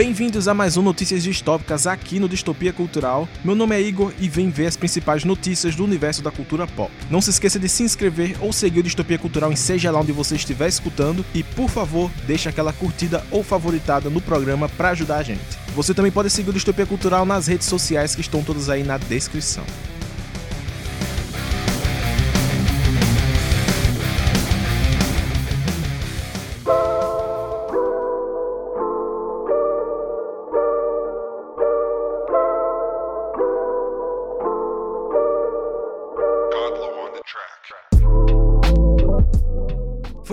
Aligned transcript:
Bem-vindos 0.00 0.48
a 0.48 0.54
mais 0.54 0.78
um 0.78 0.82
Notícias 0.82 1.22
Distópicas 1.22 1.86
aqui 1.86 2.18
no 2.18 2.26
Distopia 2.26 2.72
Cultural. 2.72 3.28
Meu 3.44 3.54
nome 3.54 3.76
é 3.76 3.82
Igor 3.82 4.14
e 4.18 4.30
vem 4.30 4.48
ver 4.48 4.66
as 4.66 4.74
principais 4.74 5.24
notícias 5.24 5.76
do 5.76 5.84
universo 5.84 6.22
da 6.22 6.30
cultura 6.30 6.66
pop. 6.66 6.90
Não 7.10 7.20
se 7.20 7.28
esqueça 7.28 7.58
de 7.58 7.68
se 7.68 7.82
inscrever 7.82 8.34
ou 8.40 8.50
seguir 8.50 8.80
o 8.80 8.82
Distopia 8.82 9.18
Cultural 9.18 9.52
em 9.52 9.56
seja 9.56 9.90
lá 9.90 10.00
onde 10.00 10.10
você 10.10 10.36
estiver 10.36 10.68
escutando 10.68 11.22
e, 11.34 11.42
por 11.42 11.68
favor, 11.68 12.10
deixe 12.26 12.48
aquela 12.48 12.72
curtida 12.72 13.22
ou 13.30 13.42
favoritada 13.42 14.08
no 14.08 14.22
programa 14.22 14.70
para 14.70 14.88
ajudar 14.88 15.18
a 15.18 15.22
gente. 15.22 15.42
Você 15.74 15.92
também 15.92 16.10
pode 16.10 16.30
seguir 16.30 16.48
o 16.48 16.54
Distopia 16.54 16.86
Cultural 16.86 17.26
nas 17.26 17.46
redes 17.46 17.66
sociais 17.66 18.14
que 18.14 18.22
estão 18.22 18.42
todas 18.42 18.70
aí 18.70 18.82
na 18.82 18.96
descrição. 18.96 19.64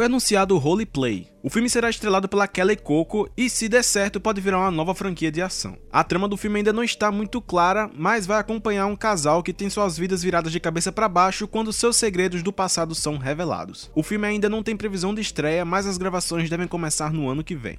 Anunciado 0.07 0.55
o 0.55 0.59
Holy 0.59 0.85
Play. 0.85 1.27
O 1.43 1.49
filme 1.49 1.69
será 1.69 1.89
estrelado 1.89 2.27
pela 2.27 2.47
Kelly 2.47 2.75
Coco 2.75 3.29
e, 3.37 3.49
se 3.49 3.69
der 3.69 3.83
certo, 3.83 4.19
pode 4.19 4.41
virar 4.41 4.59
uma 4.59 4.71
nova 4.71 4.95
franquia 4.95 5.31
de 5.31 5.41
ação. 5.41 5.77
A 5.91 6.03
trama 6.03 6.27
do 6.27 6.35
filme 6.35 6.57
ainda 6.57 6.73
não 6.73 6.83
está 6.83 7.11
muito 7.11 7.39
clara, 7.39 7.89
mas 7.95 8.25
vai 8.25 8.39
acompanhar 8.39 8.87
um 8.87 8.95
casal 8.95 9.43
que 9.43 9.53
tem 9.53 9.69
suas 9.69 9.97
vidas 9.97 10.23
viradas 10.23 10.51
de 10.51 10.59
cabeça 10.59 10.91
para 10.91 11.07
baixo 11.07 11.47
quando 11.47 11.71
seus 11.71 11.95
segredos 11.95 12.41
do 12.41 12.51
passado 12.51 12.95
são 12.95 13.17
revelados. 13.17 13.91
O 13.93 14.01
filme 14.01 14.27
ainda 14.27 14.49
não 14.49 14.63
tem 14.63 14.75
previsão 14.75 15.13
de 15.13 15.21
estreia, 15.21 15.63
mas 15.63 15.85
as 15.85 15.97
gravações 15.97 16.49
devem 16.49 16.67
começar 16.67 17.13
no 17.13 17.29
ano 17.29 17.43
que 17.43 17.55
vem. 17.55 17.77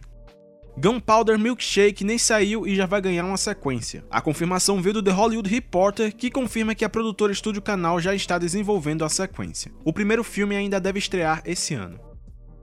Gunpowder 0.81 1.37
Milkshake 1.37 2.05
nem 2.05 2.17
saiu 2.19 2.65
e 2.65 2.77
já 2.77 2.87
vai 2.87 3.01
ganhar 3.01 3.25
uma 3.25 3.37
sequência. 3.37 4.05
A 4.09 4.21
confirmação 4.21 4.81
veio 4.81 4.95
do 4.95 5.03
The 5.03 5.11
Hollywood 5.11 5.51
Reporter, 5.51 6.15
que 6.15 6.31
confirma 6.31 6.73
que 6.73 6.85
a 6.85 6.89
produtora 6.89 7.33
Estúdio 7.33 7.61
Canal 7.61 8.01
já 8.01 8.15
está 8.15 8.39
desenvolvendo 8.39 9.05
a 9.05 9.09
sequência. 9.09 9.73
O 9.85 9.93
primeiro 9.93 10.23
filme 10.23 10.55
ainda 10.55 10.79
deve 10.79 11.01
estrear 11.01 11.43
esse 11.45 11.75
ano. 11.75 12.08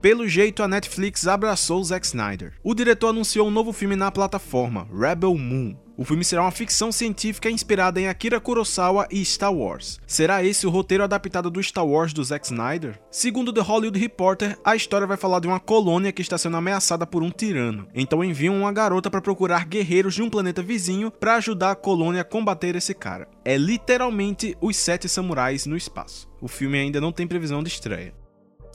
Pelo 0.00 0.28
jeito, 0.28 0.62
a 0.62 0.68
Netflix 0.68 1.26
abraçou 1.26 1.82
Zack 1.82 2.06
Snyder. 2.06 2.54
O 2.62 2.74
diretor 2.74 3.08
anunciou 3.08 3.48
um 3.48 3.50
novo 3.50 3.72
filme 3.72 3.96
na 3.96 4.10
plataforma, 4.10 4.86
Rebel 4.92 5.36
Moon. 5.36 5.74
O 5.96 6.04
filme 6.04 6.22
será 6.22 6.42
uma 6.42 6.50
ficção 6.50 6.92
científica 6.92 7.48
inspirada 7.48 7.98
em 7.98 8.06
Akira 8.06 8.38
Kurosawa 8.38 9.08
e 9.10 9.24
Star 9.24 9.52
Wars. 9.52 9.98
Será 10.06 10.44
esse 10.44 10.66
o 10.66 10.70
roteiro 10.70 11.02
adaptado 11.02 11.50
do 11.50 11.62
Star 11.62 11.86
Wars 11.86 12.12
do 12.12 12.22
Zack 12.22 12.44
Snyder? 12.44 13.00
Segundo 13.10 13.50
The 13.50 13.62
Hollywood 13.62 13.98
Reporter, 13.98 14.58
a 14.62 14.76
história 14.76 15.06
vai 15.06 15.16
falar 15.16 15.40
de 15.40 15.48
uma 15.48 15.58
colônia 15.58 16.12
que 16.12 16.20
está 16.20 16.36
sendo 16.36 16.58
ameaçada 16.58 17.06
por 17.06 17.22
um 17.22 17.30
tirano. 17.30 17.88
Então 17.94 18.22
enviam 18.22 18.54
uma 18.54 18.72
garota 18.72 19.10
para 19.10 19.22
procurar 19.22 19.64
guerreiros 19.64 20.14
de 20.14 20.22
um 20.22 20.28
planeta 20.28 20.62
vizinho 20.62 21.10
para 21.10 21.36
ajudar 21.36 21.70
a 21.70 21.76
colônia 21.76 22.20
a 22.20 22.24
combater 22.24 22.76
esse 22.76 22.92
cara. 22.92 23.26
É 23.42 23.56
literalmente 23.56 24.54
os 24.60 24.76
sete 24.76 25.08
samurais 25.08 25.64
no 25.64 25.78
espaço. 25.78 26.28
O 26.42 26.46
filme 26.46 26.78
ainda 26.78 27.00
não 27.00 27.10
tem 27.10 27.26
previsão 27.26 27.62
de 27.62 27.70
estreia. 27.70 28.12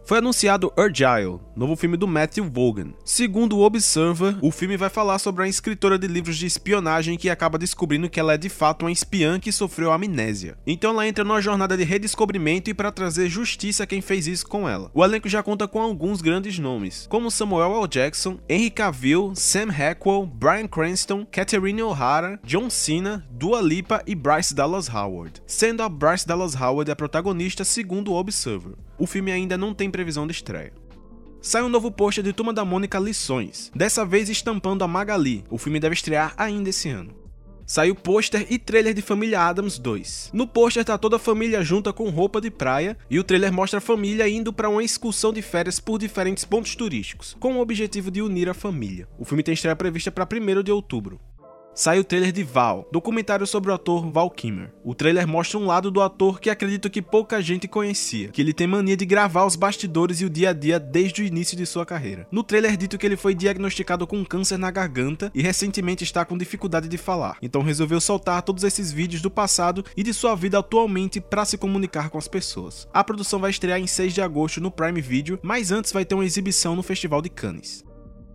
Foi 0.04 0.18
anunciado 0.18 0.74
Urgile, 0.78 1.40
novo 1.56 1.76
filme 1.76 1.96
do 1.96 2.08
Matthew 2.08 2.50
Vaughan. 2.50 2.94
Segundo 3.06 3.58
o 3.58 3.62
Observer, 3.62 4.36
o 4.42 4.52
filme 4.52 4.76
vai 4.76 4.90
falar 4.90 5.20
sobre 5.20 5.44
a 5.44 5.48
escritora 5.48 5.98
de 5.98 6.08
livros 6.08 6.38
de 6.38 6.46
espionagem 6.46 7.18
que 7.18 7.30
acaba 7.30 7.58
descobrindo 7.58 8.10
que 8.10 8.20
ela 8.20 8.34
é 8.34 8.38
de 8.38 8.50
fato 8.50 8.84
uma 8.84 8.92
espiã 8.92 9.40
que 9.40 9.52
sofreu 9.52 9.92
amnésia. 9.92 10.58
Então 10.66 10.92
ela 10.92 11.08
entra 11.08 11.24
numa 11.24 11.42
jornada 11.42 11.78
de 11.78 11.84
redescobrimento 11.84 12.70
e 12.70 12.74
para 12.74 12.92
trazer 12.92 13.30
justiça 13.30 13.84
a 13.84 13.88
quem 13.88 14.02
fez 14.02 14.28
isso 14.28 14.48
com 14.48 14.68
ela. 14.68 14.92
O 14.94 15.04
elenco 15.04 15.30
já 15.30 15.42
conta 15.42 15.68
com 15.68 15.82
alguns 15.82 16.22
grandes 16.22 16.58
nomes, 16.59 17.08
como 17.09 17.31
Samuel 17.31 17.75
L. 17.80 17.88
Jackson, 17.88 18.40
Henry 18.50 18.70
Cavill, 18.70 19.34
Sam 19.36 19.72
Rockwell, 19.72 20.25
Bryan 20.25 20.68
Cranston, 20.68 21.25
Catherine 21.31 21.81
O'Hara, 21.84 22.40
John 22.44 22.70
Cena, 22.70 23.25
Dua 23.31 23.62
Lipa 23.62 24.02
e 24.06 24.16
Bryce 24.16 24.54
Dallas 24.54 24.90
Howard, 24.90 25.42
sendo 25.46 25.84
a 25.84 25.90
Bryce 25.90 26.28
Dallas 26.28 26.56
Howard 26.59 26.92
a 26.92 26.96
protagonista 26.96 27.64
segundo 27.64 28.12
o 28.12 28.16
Observer 28.16 28.74
o 29.01 29.07
filme 29.07 29.31
ainda 29.31 29.57
não 29.57 29.73
tem 29.73 29.89
previsão 29.89 30.28
de 30.28 30.31
estreia. 30.31 30.72
Sai 31.41 31.63
um 31.63 31.69
novo 31.69 31.89
pôster 31.89 32.23
de 32.23 32.31
Turma 32.31 32.53
da 32.53 32.63
Mônica 32.63 33.00
Lições, 33.00 33.72
dessa 33.73 34.06
vez 34.06 34.29
estampando 34.29 34.84
a 34.84 34.88
Magali. 34.88 35.44
O 35.50 35.57
filme 35.57 35.79
deve 35.79 35.95
estrear 35.95 36.35
ainda 36.38 36.69
esse 36.69 36.88
ano. 36.88 37.12
Saiu 37.66 37.95
pôster 37.95 38.45
e 38.47 38.59
trailer 38.59 38.94
de 38.94 39.01
Família 39.01 39.41
Adams 39.41 39.79
2. 39.79 40.29
No 40.34 40.45
pôster 40.45 40.85
tá 40.85 41.00
toda 41.00 41.16
a 41.16 41.19
família 41.19 41.63
junta 41.63 41.91
com 41.91 42.12
roupa 42.12 42.39
de 42.39 42.51
praia 42.51 42.95
e 43.09 43.17
o 43.17 43.23
trailer 43.23 43.51
mostra 43.51 43.79
a 43.79 43.81
família 43.81 44.29
indo 44.29 44.53
para 44.53 44.69
uma 44.69 44.84
excursão 44.84 45.33
de 45.33 45.41
férias 45.41 45.79
por 45.79 45.97
diferentes 45.97 46.45
pontos 46.45 46.75
turísticos, 46.75 47.35
com 47.39 47.56
o 47.56 47.59
objetivo 47.59 48.12
de 48.12 48.22
unir 48.22 48.50
a 48.50 48.53
família. 48.53 49.07
O 49.18 49.25
filme 49.25 49.41
tem 49.41 49.56
estreia 49.56 49.75
prevista 49.75 50.12
para 50.12 50.28
1 50.31 50.62
de 50.62 50.72
outubro. 50.72 51.19
Sai 51.74 52.00
o 52.00 52.04
trailer 52.04 52.34
de 52.34 52.44
Val, 52.44 52.86
documentário 52.92 53.48
sobre 53.48 53.72
o 53.72 53.74
ator 53.74 54.06
Val 54.12 54.30
Kimmer. 54.30 54.74
O 54.84 54.94
trailer 54.94 55.26
mostra 55.26 55.58
um 55.58 55.66
lado 55.66 55.90
do 55.90 56.02
ator 56.02 56.40
que 56.40 56.50
acredito 56.50 56.90
que 56.90 57.02
pouca 57.02 57.42
gente 57.42 57.66
conhecia, 57.66 58.28
que 58.28 58.42
ele 58.42 58.54
tem 58.54 58.68
mania 58.68 58.98
de 58.98 59.06
gravar 59.06 59.46
os 59.46 59.56
bastidores 59.56 60.20
e 60.20 60.26
o 60.26 60.30
dia 60.30 60.50
a 60.50 60.54
dia 60.54 60.78
desde 60.78 61.22
o 61.22 61.26
início 61.26 61.56
de 61.56 61.66
sua 61.66 61.86
carreira. 61.86 62.28
No 62.30 62.44
trailer 62.44 62.74
é 62.74 62.76
dito 62.76 62.98
que 62.98 63.06
ele 63.06 63.16
foi 63.16 63.34
diagnosticado 63.34 64.06
com 64.06 64.26
câncer 64.26 64.58
na 64.58 64.70
garganta 64.70 65.31
e 65.34 65.42
recentemente 65.42 66.04
está 66.04 66.26
com 66.26 66.38
dificuldade 66.38 66.90
de 66.90 66.98
falar, 66.98 67.38
então 67.42 67.62
resolveu 67.62 68.02
soltar 68.02 68.42
todos 68.42 68.66
esses 68.66 68.92
vídeos 68.92 69.22
do 69.22 69.31
passado 69.31 69.86
e 69.96 70.04
de 70.04 70.14
sua 70.14 70.36
vida 70.36 70.60
atualmente 70.60 71.22
para 71.22 71.46
se 71.46 71.58
comunicar 71.58 72.10
com 72.10 72.18
as 72.18 72.28
pessoas. 72.28 72.86
A 72.94 73.04
produção 73.04 73.40
vai 73.40 73.50
estrear 73.50 73.80
em 73.80 73.88
6 73.88 74.14
de 74.14 74.22
agosto 74.22 74.60
no 74.60 74.72
Prime 74.72 75.00
Video, 75.00 75.40
mas 75.42 75.72
antes 75.72 75.94
vai 75.94 76.04
ter 76.04 76.16
uma 76.16 76.26
exibição 76.26 76.76
no 76.76 76.84
Festival 76.84 77.22
de 77.22 77.30
Cannes 77.30 77.90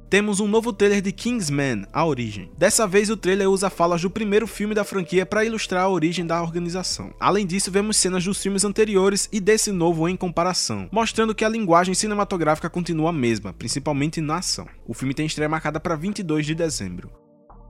temos 0.09 0.41
um 0.41 0.49
novo 0.49 0.73
trailer 0.73 1.03
de 1.03 1.13
Kingsman, 1.13 1.85
A 1.93 2.05
Origem. 2.05 2.51
Dessa 2.57 2.87
vez 2.87 3.11
o 3.11 3.17
trailer 3.17 3.51
usa 3.51 3.69
falas 3.69 4.03
do 4.03 4.11
primeiro 4.11 4.47
filme 4.47 4.75
da 4.75 4.85
franquia 4.85 5.27
para 5.27 5.45
ilustrar 5.45 5.85
a 5.85 5.89
origem 5.89 6.25
da 6.25 6.41
organização. 6.41 7.13
Além 7.19 7.47
disso, 7.47 7.71
vemos 7.71 7.97
cenas 7.97 8.25
dos 8.25 8.41
filmes 8.41 8.65
anteriores 8.65 9.29
e 9.33 9.41
desse 9.41 9.73
novo 9.73 10.09
em 10.09 10.17
comparação, 10.17 10.89
mostrando 10.93 11.35
que 11.35 11.45
a 11.45 11.49
linguagem 11.49 11.95
cinematográfica 11.95 12.71
continua 12.71 13.11
a 13.11 13.13
mesma, 13.13 13.53
principalmente 13.53 14.21
na 14.21 14.39
ação. 14.39 14.67
O 14.87 14.95
filme 14.95 15.15
tem 15.15 15.27
estreia 15.27 15.49
marcada 15.49 15.81
para 15.81 15.97
22 15.97 16.47
de 16.47 16.55
dezembro 16.55 17.26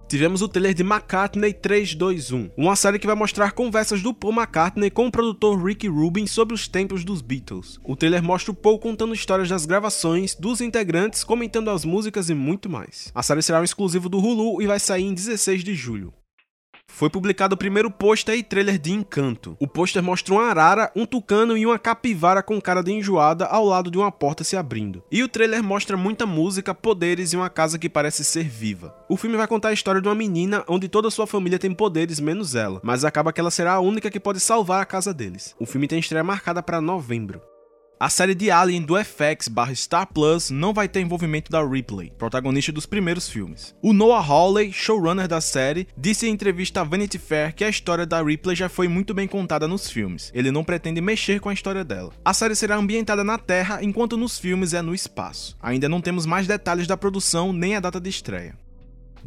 tivemos 0.09 0.43
o 0.43 0.49
trailer 0.49 0.75
de 0.75 0.83
McCartney 0.83 1.53
321, 1.53 2.51
uma 2.57 2.77
série 2.77 2.99
que 2.99 3.07
vai 3.07 3.17
mostrar 3.17 3.53
conversas 3.53 4.03
do 4.03 4.15
Paul 4.15 4.33
McCartney 4.33 4.91
com 4.91 5.07
o 5.07 5.11
produtor 5.11 5.63
Rick 5.63 5.89
Rubin 5.89 6.27
sobre 6.27 6.55
os 6.55 6.69
tempos 6.69 7.05
dos 7.05 7.21
Beatles. 7.21 7.79
O 7.85 7.97
trailer 7.97 8.23
mostra 8.23 8.53
o 8.53 8.55
Paul 8.55 8.79
contando 8.79 9.15
histórias 9.15 9.49
das 9.49 9.67
gravações, 9.67 10.35
dos 10.35 10.61
integrantes, 10.61 11.25
comentando 11.25 11.71
as 11.71 11.85
músicas 11.85 12.31
e 12.31 12.35
muito 12.35 12.69
mais. 12.69 13.11
A 13.15 13.23
série 13.23 13.43
será 13.43 13.61
um 13.61 13.65
exclusivo 13.65 14.09
do 14.09 14.19
Hulu 14.19 14.63
e 14.63 14.67
vai 14.67 14.79
sair 14.79 15.05
em 15.05 15.15
16 15.15 15.65
de 15.65 15.75
julho 15.75 16.13
foi 16.97 17.11
publicado 17.11 17.55
o 17.55 17.59
primeiro 17.59 17.91
pôster 17.91 18.39
e 18.39 18.43
trailer 18.43 18.79
de 18.79 18.91
Encanto. 18.91 19.55
O 19.61 19.69
pôster 19.69 20.03
mostra 20.03 20.33
uma 20.33 20.45
arara, 20.45 20.91
um 20.97 21.05
tucano 21.05 21.55
e 21.55 21.67
uma 21.67 21.79
capivara 21.79 22.43
com 22.43 22.59
cara 22.59 22.83
de 22.83 22.91
enjoada 22.91 23.45
ao 23.45 23.67
lado 23.67 23.91
de 23.91 23.99
uma 23.99 24.11
porta 24.11 24.43
se 24.43 24.57
abrindo. 24.57 25.05
E 25.13 25.23
o 25.23 25.29
trailer 25.29 25.63
mostra 25.63 25.95
muita 25.95 26.25
música, 26.25 26.75
poderes 26.75 27.35
e 27.35 27.37
uma 27.37 27.51
casa 27.51 27.79
que 27.79 27.91
parece 27.91 28.25
ser 28.25 28.49
viva. 28.49 28.97
O 29.11 29.17
filme 29.19 29.37
vai 29.37 29.47
contar 29.47 29.69
a 29.69 29.73
história 29.75 30.01
de 30.01 30.09
uma 30.09 30.15
menina 30.15 30.65
onde 30.67 30.89
toda 30.89 31.11
sua 31.11 31.27
família 31.27 31.59
tem 31.59 31.75
poderes 31.75 32.19
menos 32.19 32.55
ela, 32.55 32.81
mas 32.83 33.05
acaba 33.05 33.31
que 33.31 33.41
ela 33.41 33.51
será 33.51 33.75
a 33.75 33.81
única 33.81 34.11
que 34.11 34.19
pode 34.19 34.41
salvar 34.41 34.81
a 34.81 34.87
casa 34.87 35.13
deles. 35.13 35.55
O 35.61 35.67
filme 35.67 35.87
tem 35.87 35.99
estreia 35.99 36.25
marcada 36.25 36.63
para 36.63 36.81
novembro. 36.81 37.43
A 37.99 38.11
série 38.11 38.35
de 38.35 38.51
Alien 38.51 38.83
do 38.83 38.95
FX 39.03 39.49
barra 39.49 39.75
Star 39.75 40.07
Plus 40.07 40.51
não 40.51 40.75
vai 40.75 40.87
ter 40.87 41.01
envolvimento 41.01 41.51
da 41.51 41.67
Ripley, 41.67 42.13
protagonista 42.19 42.71
dos 42.71 42.85
primeiros 42.85 43.27
filmes. 43.27 43.75
O 43.81 43.95
Noah 43.95 44.23
Hawley, 44.23 44.71
showrunner 44.71 45.27
da 45.27 45.41
série, 45.41 45.89
disse 45.97 46.27
em 46.27 46.31
entrevista 46.31 46.83
à 46.83 46.85
Vanity 46.85 47.19
Fair 47.19 47.55
que 47.55 47.65
a 47.65 47.71
história 47.71 48.05
da 48.05 48.23
Ripley 48.23 48.55
já 48.55 48.69
foi 48.69 48.87
muito 48.87 49.15
bem 49.15 49.27
contada 49.27 49.67
nos 49.67 49.89
filmes. 49.89 50.31
Ele 50.35 50.51
não 50.51 50.63
pretende 50.63 51.01
mexer 51.01 51.41
com 51.41 51.49
a 51.49 51.55
história 51.55 51.83
dela. 51.83 52.13
A 52.23 52.35
série 52.35 52.55
será 52.55 52.77
ambientada 52.77 53.25
na 53.25 53.39
Terra, 53.39 53.83
enquanto 53.83 54.19
nos 54.19 54.39
filmes 54.39 54.75
é 54.75 54.83
no 54.83 54.95
espaço. 54.95 55.57
Ainda 55.63 55.89
não 55.89 56.03
temos 56.03 56.27
mais 56.27 56.47
detalhes 56.47 56.87
da 56.87 56.99
produção 56.99 57.51
nem 57.51 57.77
a 57.77 57.81
data 57.81 57.99
de 57.99 58.11
estreia. 58.11 58.66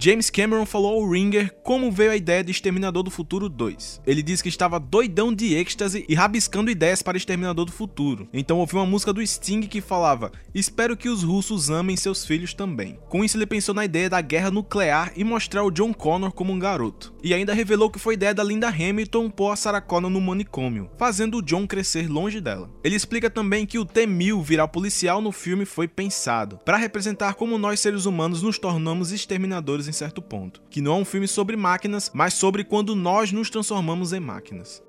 James 0.01 0.29
Cameron 0.29 0.65
falou 0.65 0.93
ao 0.93 1.09
Ringer 1.09 1.53
como 1.61 1.91
veio 1.91 2.11
a 2.11 2.15
ideia 2.15 2.41
de 2.41 2.51
Exterminador 2.51 3.03
do 3.03 3.11
Futuro 3.11 3.49
2. 3.49 3.99
Ele 4.07 4.23
disse 4.23 4.41
que 4.41 4.47
estava 4.47 4.79
doidão 4.79 5.33
de 5.33 5.53
êxtase 5.53 6.05
e 6.07 6.15
rabiscando 6.15 6.71
ideias 6.71 7.01
para 7.01 7.17
Exterminador 7.17 7.65
do 7.65 7.71
Futuro. 7.73 8.25
Então 8.31 8.59
ouviu 8.59 8.79
uma 8.79 8.85
música 8.85 9.11
do 9.11 9.21
Sting 9.21 9.59
que 9.63 9.81
falava: 9.81 10.31
Espero 10.55 10.95
que 10.95 11.09
os 11.09 11.21
russos 11.21 11.69
amem 11.69 11.97
seus 11.97 12.25
filhos 12.25 12.53
também. 12.53 12.97
Com 13.09 13.25
isso, 13.25 13.35
ele 13.35 13.45
pensou 13.45 13.75
na 13.75 13.83
ideia 13.83 14.09
da 14.09 14.21
guerra 14.21 14.49
nuclear 14.49 15.11
e 15.17 15.23
mostrar 15.25 15.65
o 15.65 15.71
John 15.71 15.93
Connor 15.93 16.31
como 16.31 16.53
um 16.53 16.59
garoto. 16.59 17.13
E 17.21 17.33
ainda 17.33 17.53
revelou 17.53 17.89
que 17.89 17.99
foi 17.99 18.13
ideia 18.13 18.33
da 18.33 18.41
Linda 18.41 18.69
Hamilton 18.69 19.29
pôr 19.29 19.51
a 19.51 19.57
Sarah 19.57 19.81
Connor 19.81 20.09
no 20.09 20.21
manicômio, 20.21 20.89
fazendo 20.97 21.39
o 21.39 21.41
John 21.41 21.67
crescer 21.67 22.09
longe 22.09 22.39
dela. 22.39 22.69
Ele 22.85 22.95
explica 22.95 23.29
também 23.29 23.65
que 23.65 23.77
o 23.77 23.83
T-1000 23.83 24.41
virar 24.41 24.69
policial 24.69 25.19
no 25.19 25.33
filme 25.33 25.65
foi 25.65 25.89
pensado 25.89 26.57
para 26.63 26.77
representar 26.77 27.33
como 27.33 27.57
nós 27.57 27.81
seres 27.81 28.05
humanos 28.05 28.41
nos 28.41 28.57
tornamos 28.57 29.11
exterminadores 29.11 29.88
em 29.89 29.93
certo 29.93 30.21
ponto, 30.21 30.61
que 30.69 30.81
não 30.81 30.93
é 30.93 30.95
um 30.99 31.05
filme 31.05 31.27
sobre 31.27 31.57
máquinas, 31.57 32.11
mas 32.13 32.33
sobre 32.33 32.63
quando 32.63 32.95
nós 32.95 33.31
nos 33.31 33.49
transformamos 33.49 34.13
em 34.13 34.19
máquinas. 34.19 34.81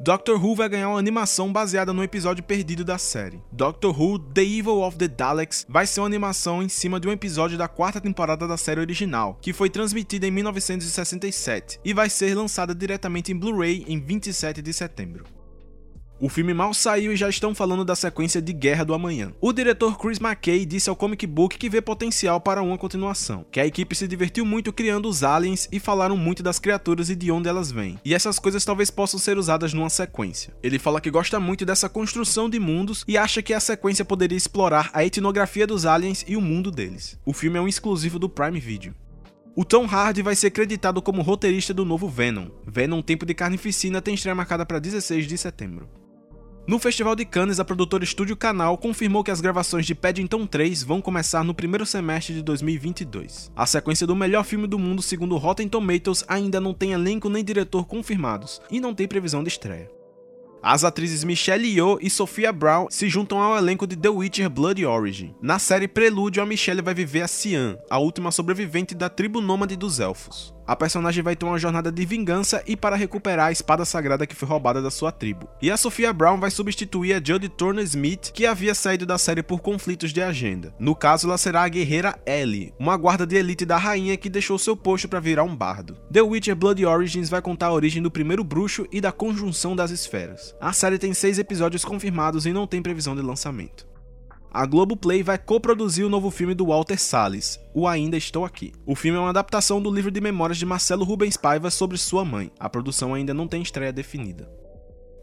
Doctor 0.00 0.44
Who 0.44 0.56
vai 0.56 0.68
ganhar 0.68 0.88
uma 0.88 0.98
animação 0.98 1.52
baseada 1.52 1.92
no 1.92 2.02
episódio 2.02 2.42
perdido 2.42 2.84
da 2.84 2.98
série. 2.98 3.40
Doctor 3.52 3.96
Who 3.96 4.18
The 4.18 4.42
Evil 4.42 4.82
of 4.82 4.96
the 4.96 5.06
Daleks 5.06 5.64
vai 5.68 5.86
ser 5.86 6.00
uma 6.00 6.08
animação 6.08 6.60
em 6.60 6.68
cima 6.68 6.98
de 6.98 7.06
um 7.06 7.12
episódio 7.12 7.56
da 7.56 7.68
quarta 7.68 8.00
temporada 8.00 8.48
da 8.48 8.56
série 8.56 8.80
original, 8.80 9.38
que 9.40 9.52
foi 9.52 9.70
transmitida 9.70 10.26
em 10.26 10.30
1967 10.32 11.78
e 11.84 11.94
vai 11.94 12.10
ser 12.10 12.34
lançada 12.34 12.74
diretamente 12.74 13.30
em 13.30 13.36
Blu-ray 13.36 13.84
em 13.86 14.00
27 14.00 14.60
de 14.60 14.72
setembro. 14.72 15.41
O 16.22 16.28
filme 16.28 16.54
mal 16.54 16.72
saiu 16.72 17.12
e 17.12 17.16
já 17.16 17.28
estão 17.28 17.52
falando 17.52 17.84
da 17.84 17.96
sequência 17.96 18.40
de 18.40 18.52
Guerra 18.52 18.84
do 18.84 18.94
Amanhã. 18.94 19.32
O 19.40 19.52
diretor 19.52 19.98
Chris 19.98 20.20
McKay 20.20 20.64
disse 20.64 20.88
ao 20.88 20.94
Comic 20.94 21.26
Book 21.26 21.58
que 21.58 21.68
vê 21.68 21.82
potencial 21.82 22.40
para 22.40 22.62
uma 22.62 22.78
continuação, 22.78 23.44
que 23.50 23.58
a 23.58 23.66
equipe 23.66 23.92
se 23.96 24.06
divertiu 24.06 24.46
muito 24.46 24.72
criando 24.72 25.08
os 25.08 25.24
aliens 25.24 25.68
e 25.72 25.80
falaram 25.80 26.16
muito 26.16 26.40
das 26.40 26.60
criaturas 26.60 27.10
e 27.10 27.16
de 27.16 27.32
onde 27.32 27.48
elas 27.48 27.72
vêm. 27.72 27.98
E 28.04 28.14
essas 28.14 28.38
coisas 28.38 28.64
talvez 28.64 28.88
possam 28.88 29.18
ser 29.18 29.36
usadas 29.36 29.74
numa 29.74 29.90
sequência. 29.90 30.54
Ele 30.62 30.78
fala 30.78 31.00
que 31.00 31.10
gosta 31.10 31.40
muito 31.40 31.66
dessa 31.66 31.88
construção 31.88 32.48
de 32.48 32.60
mundos 32.60 33.04
e 33.08 33.18
acha 33.18 33.42
que 33.42 33.52
a 33.52 33.58
sequência 33.58 34.04
poderia 34.04 34.38
explorar 34.38 34.90
a 34.92 35.04
etnografia 35.04 35.66
dos 35.66 35.84
aliens 35.84 36.24
e 36.28 36.36
o 36.36 36.40
mundo 36.40 36.70
deles. 36.70 37.18
O 37.26 37.32
filme 37.32 37.58
é 37.58 37.60
um 37.60 37.66
exclusivo 37.66 38.20
do 38.20 38.28
Prime 38.28 38.60
Video. 38.60 38.94
O 39.56 39.64
Tom 39.64 39.86
Hardy 39.86 40.22
vai 40.22 40.36
ser 40.36 40.52
creditado 40.52 41.02
como 41.02 41.20
roteirista 41.20 41.74
do 41.74 41.84
novo 41.84 42.08
Venom. 42.08 42.46
Venom 42.64 43.02
Tempo 43.02 43.26
de 43.26 43.34
Carnificina 43.34 44.00
tem 44.00 44.14
estreia 44.14 44.36
marcada 44.36 44.64
para 44.64 44.78
16 44.78 45.26
de 45.26 45.36
setembro. 45.36 46.01
No 46.64 46.78
Festival 46.78 47.16
de 47.16 47.24
Cannes, 47.24 47.58
a 47.58 47.64
produtora 47.64 48.04
Estúdio 48.04 48.36
Canal 48.36 48.78
confirmou 48.78 49.24
que 49.24 49.32
as 49.32 49.40
gravações 49.40 49.84
de 49.84 49.96
Paddington 49.96 50.46
3 50.46 50.84
vão 50.84 51.00
começar 51.00 51.42
no 51.42 51.52
primeiro 51.52 51.84
semestre 51.84 52.34
de 52.34 52.40
2022. 52.40 53.50
A 53.56 53.66
sequência 53.66 54.06
do 54.06 54.14
melhor 54.14 54.44
filme 54.44 54.68
do 54.68 54.78
mundo, 54.78 55.02
segundo 55.02 55.36
Rotten 55.36 55.68
Tomatoes, 55.68 56.24
ainda 56.28 56.60
não 56.60 56.72
tem 56.72 56.92
elenco 56.92 57.28
nem 57.28 57.44
diretor 57.44 57.84
confirmados 57.84 58.60
e 58.70 58.78
não 58.78 58.94
tem 58.94 59.08
previsão 59.08 59.42
de 59.42 59.48
estreia. 59.48 59.90
As 60.62 60.84
atrizes 60.84 61.24
Michelle 61.24 61.66
Yeoh 61.66 61.98
e 62.00 62.08
Sophia 62.08 62.52
Brown 62.52 62.86
se 62.88 63.08
juntam 63.08 63.40
ao 63.40 63.58
elenco 63.58 63.84
de 63.84 63.96
The 63.96 64.08
Witcher 64.08 64.48
Blood 64.48 64.86
Origin. 64.86 65.34
Na 65.42 65.58
série 65.58 65.88
Prelúdio, 65.88 66.40
a 66.40 66.46
Michelle 66.46 66.80
vai 66.80 66.94
viver 66.94 67.22
a 67.22 67.26
Cian, 67.26 67.76
a 67.90 67.98
última 67.98 68.30
sobrevivente 68.30 68.94
da 68.94 69.08
tribo 69.08 69.40
nômade 69.40 69.74
dos 69.74 69.98
Elfos. 69.98 70.54
A 70.72 70.76
personagem 70.76 71.22
vai 71.22 71.36
ter 71.36 71.44
uma 71.44 71.58
jornada 71.58 71.92
de 71.92 72.06
vingança 72.06 72.62
e 72.66 72.74
para 72.74 72.96
recuperar 72.96 73.48
a 73.48 73.52
espada 73.52 73.84
sagrada 73.84 74.26
que 74.26 74.34
foi 74.34 74.48
roubada 74.48 74.80
da 74.80 74.90
sua 74.90 75.12
tribo. 75.12 75.46
E 75.60 75.70
a 75.70 75.76
Sophia 75.76 76.14
Brown 76.14 76.40
vai 76.40 76.50
substituir 76.50 77.12
a 77.12 77.20
Jodie 77.22 77.50
Turner 77.50 77.84
Smith, 77.84 78.30
que 78.32 78.46
havia 78.46 78.74
saído 78.74 79.04
da 79.04 79.18
série 79.18 79.42
por 79.42 79.60
conflitos 79.60 80.14
de 80.14 80.22
agenda. 80.22 80.74
No 80.78 80.96
caso, 80.96 81.26
ela 81.26 81.36
será 81.36 81.64
a 81.64 81.68
guerreira 81.68 82.18
Ellie, 82.24 82.72
uma 82.78 82.96
guarda 82.96 83.26
de 83.26 83.36
elite 83.36 83.66
da 83.66 83.76
rainha 83.76 84.16
que 84.16 84.30
deixou 84.30 84.58
seu 84.58 84.74
posto 84.74 85.10
para 85.10 85.20
virar 85.20 85.44
um 85.44 85.54
bardo. 85.54 85.98
The 86.10 86.22
Witcher 86.22 86.56
Blood 86.56 86.86
Origins 86.86 87.28
vai 87.28 87.42
contar 87.42 87.66
a 87.66 87.74
origem 87.74 88.02
do 88.02 88.10
primeiro 88.10 88.42
bruxo 88.42 88.86
e 88.90 88.98
da 88.98 89.12
conjunção 89.12 89.76
das 89.76 89.90
esferas. 89.90 90.54
A 90.58 90.72
série 90.72 90.98
tem 90.98 91.12
seis 91.12 91.38
episódios 91.38 91.84
confirmados 91.84 92.46
e 92.46 92.52
não 92.54 92.66
tem 92.66 92.80
previsão 92.80 93.14
de 93.14 93.20
lançamento 93.20 93.91
a 94.54 94.66
Globoplay 94.66 95.22
vai 95.22 95.38
coproduzir 95.38 96.04
o 96.04 96.10
novo 96.10 96.30
filme 96.30 96.52
do 96.52 96.66
Walter 96.66 96.98
Salles, 96.98 97.58
O 97.74 97.88
Ainda 97.88 98.18
Estou 98.18 98.44
Aqui. 98.44 98.70
O 98.84 98.94
filme 98.94 99.16
é 99.16 99.20
uma 99.20 99.30
adaptação 99.30 99.80
do 99.80 99.90
livro 99.90 100.10
de 100.10 100.20
memórias 100.20 100.58
de 100.58 100.66
Marcelo 100.66 101.04
Rubens 101.04 101.38
Paiva 101.38 101.70
sobre 101.70 101.96
sua 101.96 102.22
mãe. 102.22 102.50
A 102.60 102.68
produção 102.68 103.14
ainda 103.14 103.32
não 103.32 103.48
tem 103.48 103.62
estreia 103.62 103.90
definida. 103.90 104.46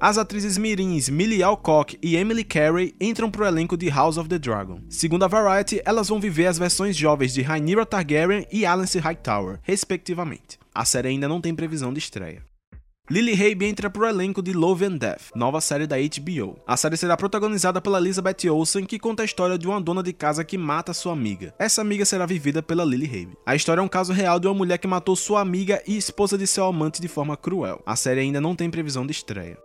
As 0.02 0.18
atrizes 0.18 0.58
mirins 0.58 1.10
Millie 1.10 1.44
Alcock 1.44 1.96
e 2.02 2.16
Emily 2.16 2.44
Carey 2.44 2.96
entram 3.00 3.30
pro 3.30 3.46
elenco 3.46 3.78
de 3.78 3.88
House 3.90 4.18
of 4.18 4.28
the 4.28 4.40
Dragon. 4.40 4.80
Segundo 4.90 5.26
a 5.26 5.28
Variety, 5.28 5.80
elas 5.86 6.08
vão 6.08 6.20
viver 6.20 6.48
as 6.48 6.58
versões 6.58 6.98
jovens 6.98 7.32
de 7.32 7.44
Rhaenyra 7.44 7.86
Targaryen 7.86 8.48
e 8.52 8.66
Alicent 8.66 9.04
Hightower, 9.04 9.60
respectivamente. 9.62 10.58
A 10.74 10.86
série 10.86 11.10
ainda 11.10 11.28
não 11.28 11.40
tem 11.40 11.54
previsão 11.54 11.94
de 11.94 12.00
estreia. 12.00 12.49
Lily 13.12 13.34
Rabe 13.34 13.66
entra 13.66 13.90
pro 13.90 14.06
elenco 14.06 14.40
de 14.40 14.54
Love 14.54 14.86
and 14.86 14.98
Death, 14.98 15.32
nova 15.34 15.60
série 15.60 15.88
da 15.88 15.96
HBO. 15.98 16.60
A 16.68 16.78
série 16.78 16.96
será 16.96 17.18
protagonizada 17.18 17.82
pela 17.82 17.98
Elizabeth 17.98 18.48
Olsen, 18.48 18.86
que 18.86 19.00
conta 19.00 19.24
a 19.24 19.26
história 19.26 19.58
de 19.58 19.68
uma 19.68 19.82
dona 19.82 20.04
de 20.04 20.14
casa 20.14 20.44
que 20.44 20.60
mata 20.60 20.94
sua 20.94 21.14
amiga. 21.14 21.52
Essa 21.58 21.82
amiga 21.82 22.06
será 22.06 22.28
vivida 22.28 22.62
pela 22.62 22.86
Lily 22.86 23.08
Rabe. 23.08 23.38
A 23.44 23.56
história 23.56 23.82
é 23.82 23.84
um 23.84 23.88
caso 23.88 24.14
real 24.14 24.40
de 24.40 24.46
uma 24.46 24.54
mulher 24.54 24.78
que 24.78 24.86
matou 24.88 25.16
sua 25.16 25.42
amiga 25.42 25.82
e 25.88 25.98
esposa 25.98 26.38
de 26.38 26.46
seu 26.46 26.66
amante 26.66 27.02
de 27.02 27.08
forma 27.08 27.36
cruel. 27.36 27.82
A 27.84 27.96
série 27.96 28.20
ainda 28.20 28.40
não 28.40 28.56
tem 28.56 28.70
previsão 28.70 29.08
de 29.08 29.12
estreia. 29.12 29.58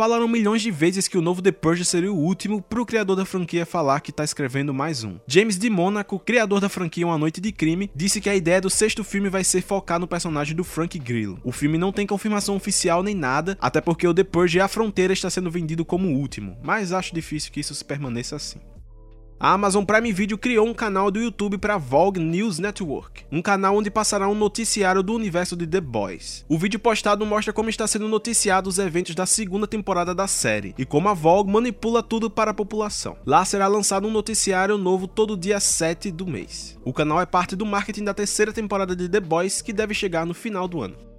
Falaram 0.00 0.26
milhões 0.26 0.62
de 0.62 0.70
vezes 0.70 1.06
que 1.06 1.18
o 1.18 1.20
novo 1.20 1.42
The 1.42 1.52
Purge 1.52 1.84
seria 1.84 2.10
o 2.10 2.16
último 2.16 2.62
pro 2.62 2.86
criador 2.86 3.14
da 3.14 3.26
franquia 3.26 3.66
falar 3.66 4.00
que 4.00 4.10
tá 4.10 4.24
escrevendo 4.24 4.72
mais 4.72 5.04
um. 5.04 5.18
James 5.26 5.58
de 5.58 5.68
Monaco, 5.68 6.18
criador 6.18 6.58
da 6.58 6.70
franquia 6.70 7.06
Uma 7.06 7.18
Noite 7.18 7.38
de 7.38 7.52
Crime, 7.52 7.90
disse 7.94 8.18
que 8.18 8.30
a 8.30 8.34
ideia 8.34 8.62
do 8.62 8.70
sexto 8.70 9.04
filme 9.04 9.28
vai 9.28 9.44
ser 9.44 9.60
focar 9.60 10.00
no 10.00 10.08
personagem 10.08 10.56
do 10.56 10.64
Frank 10.64 10.98
Grillo. 10.98 11.38
O 11.44 11.52
filme 11.52 11.76
não 11.76 11.92
tem 11.92 12.06
confirmação 12.06 12.56
oficial 12.56 13.02
nem 13.02 13.14
nada, 13.14 13.58
até 13.60 13.78
porque 13.82 14.08
o 14.08 14.14
The 14.14 14.24
Purge 14.24 14.58
A 14.58 14.68
Fronteira 14.68 15.12
está 15.12 15.28
sendo 15.28 15.50
vendido 15.50 15.84
como 15.84 16.08
o 16.08 16.18
último, 16.18 16.56
mas 16.62 16.94
acho 16.94 17.14
difícil 17.14 17.52
que 17.52 17.60
isso 17.60 17.84
permaneça 17.84 18.36
assim 18.36 18.58
a 19.40 19.54
Amazon 19.54 19.86
Prime 19.86 20.12
Video 20.12 20.36
criou 20.36 20.68
um 20.68 20.74
canal 20.74 21.10
do 21.10 21.18
YouTube 21.18 21.56
para 21.56 21.78
Vogue 21.78 22.20
News 22.20 22.58
Network, 22.58 23.24
um 23.32 23.40
canal 23.40 23.74
onde 23.74 23.90
passará 23.90 24.28
um 24.28 24.34
noticiário 24.34 25.02
do 25.02 25.14
universo 25.14 25.56
de 25.56 25.66
The 25.66 25.80
Boys. 25.80 26.44
O 26.46 26.58
vídeo 26.58 26.78
postado 26.78 27.24
mostra 27.24 27.50
como 27.50 27.70
está 27.70 27.86
sendo 27.86 28.06
noticiado 28.06 28.68
os 28.68 28.78
eventos 28.78 29.14
da 29.14 29.24
segunda 29.24 29.66
temporada 29.66 30.14
da 30.14 30.26
série 30.26 30.74
e 30.76 30.84
como 30.84 31.08
a 31.08 31.14
Vogue 31.14 31.50
manipula 31.50 32.02
tudo 32.02 32.28
para 32.28 32.50
a 32.50 32.54
população. 32.54 33.16
Lá 33.24 33.42
será 33.46 33.66
lançado 33.66 34.06
um 34.06 34.12
noticiário 34.12 34.76
novo 34.76 35.08
todo 35.08 35.38
dia 35.38 35.58
7 35.58 36.10
do 36.10 36.26
mês. 36.26 36.78
O 36.84 36.92
canal 36.92 37.18
é 37.18 37.24
parte 37.24 37.56
do 37.56 37.64
marketing 37.64 38.04
da 38.04 38.12
terceira 38.12 38.52
temporada 38.52 38.94
de 38.94 39.08
The 39.08 39.20
Boys 39.20 39.62
que 39.62 39.72
deve 39.72 39.94
chegar 39.94 40.26
no 40.26 40.34
final 40.34 40.68
do 40.68 40.82
ano. 40.82 41.09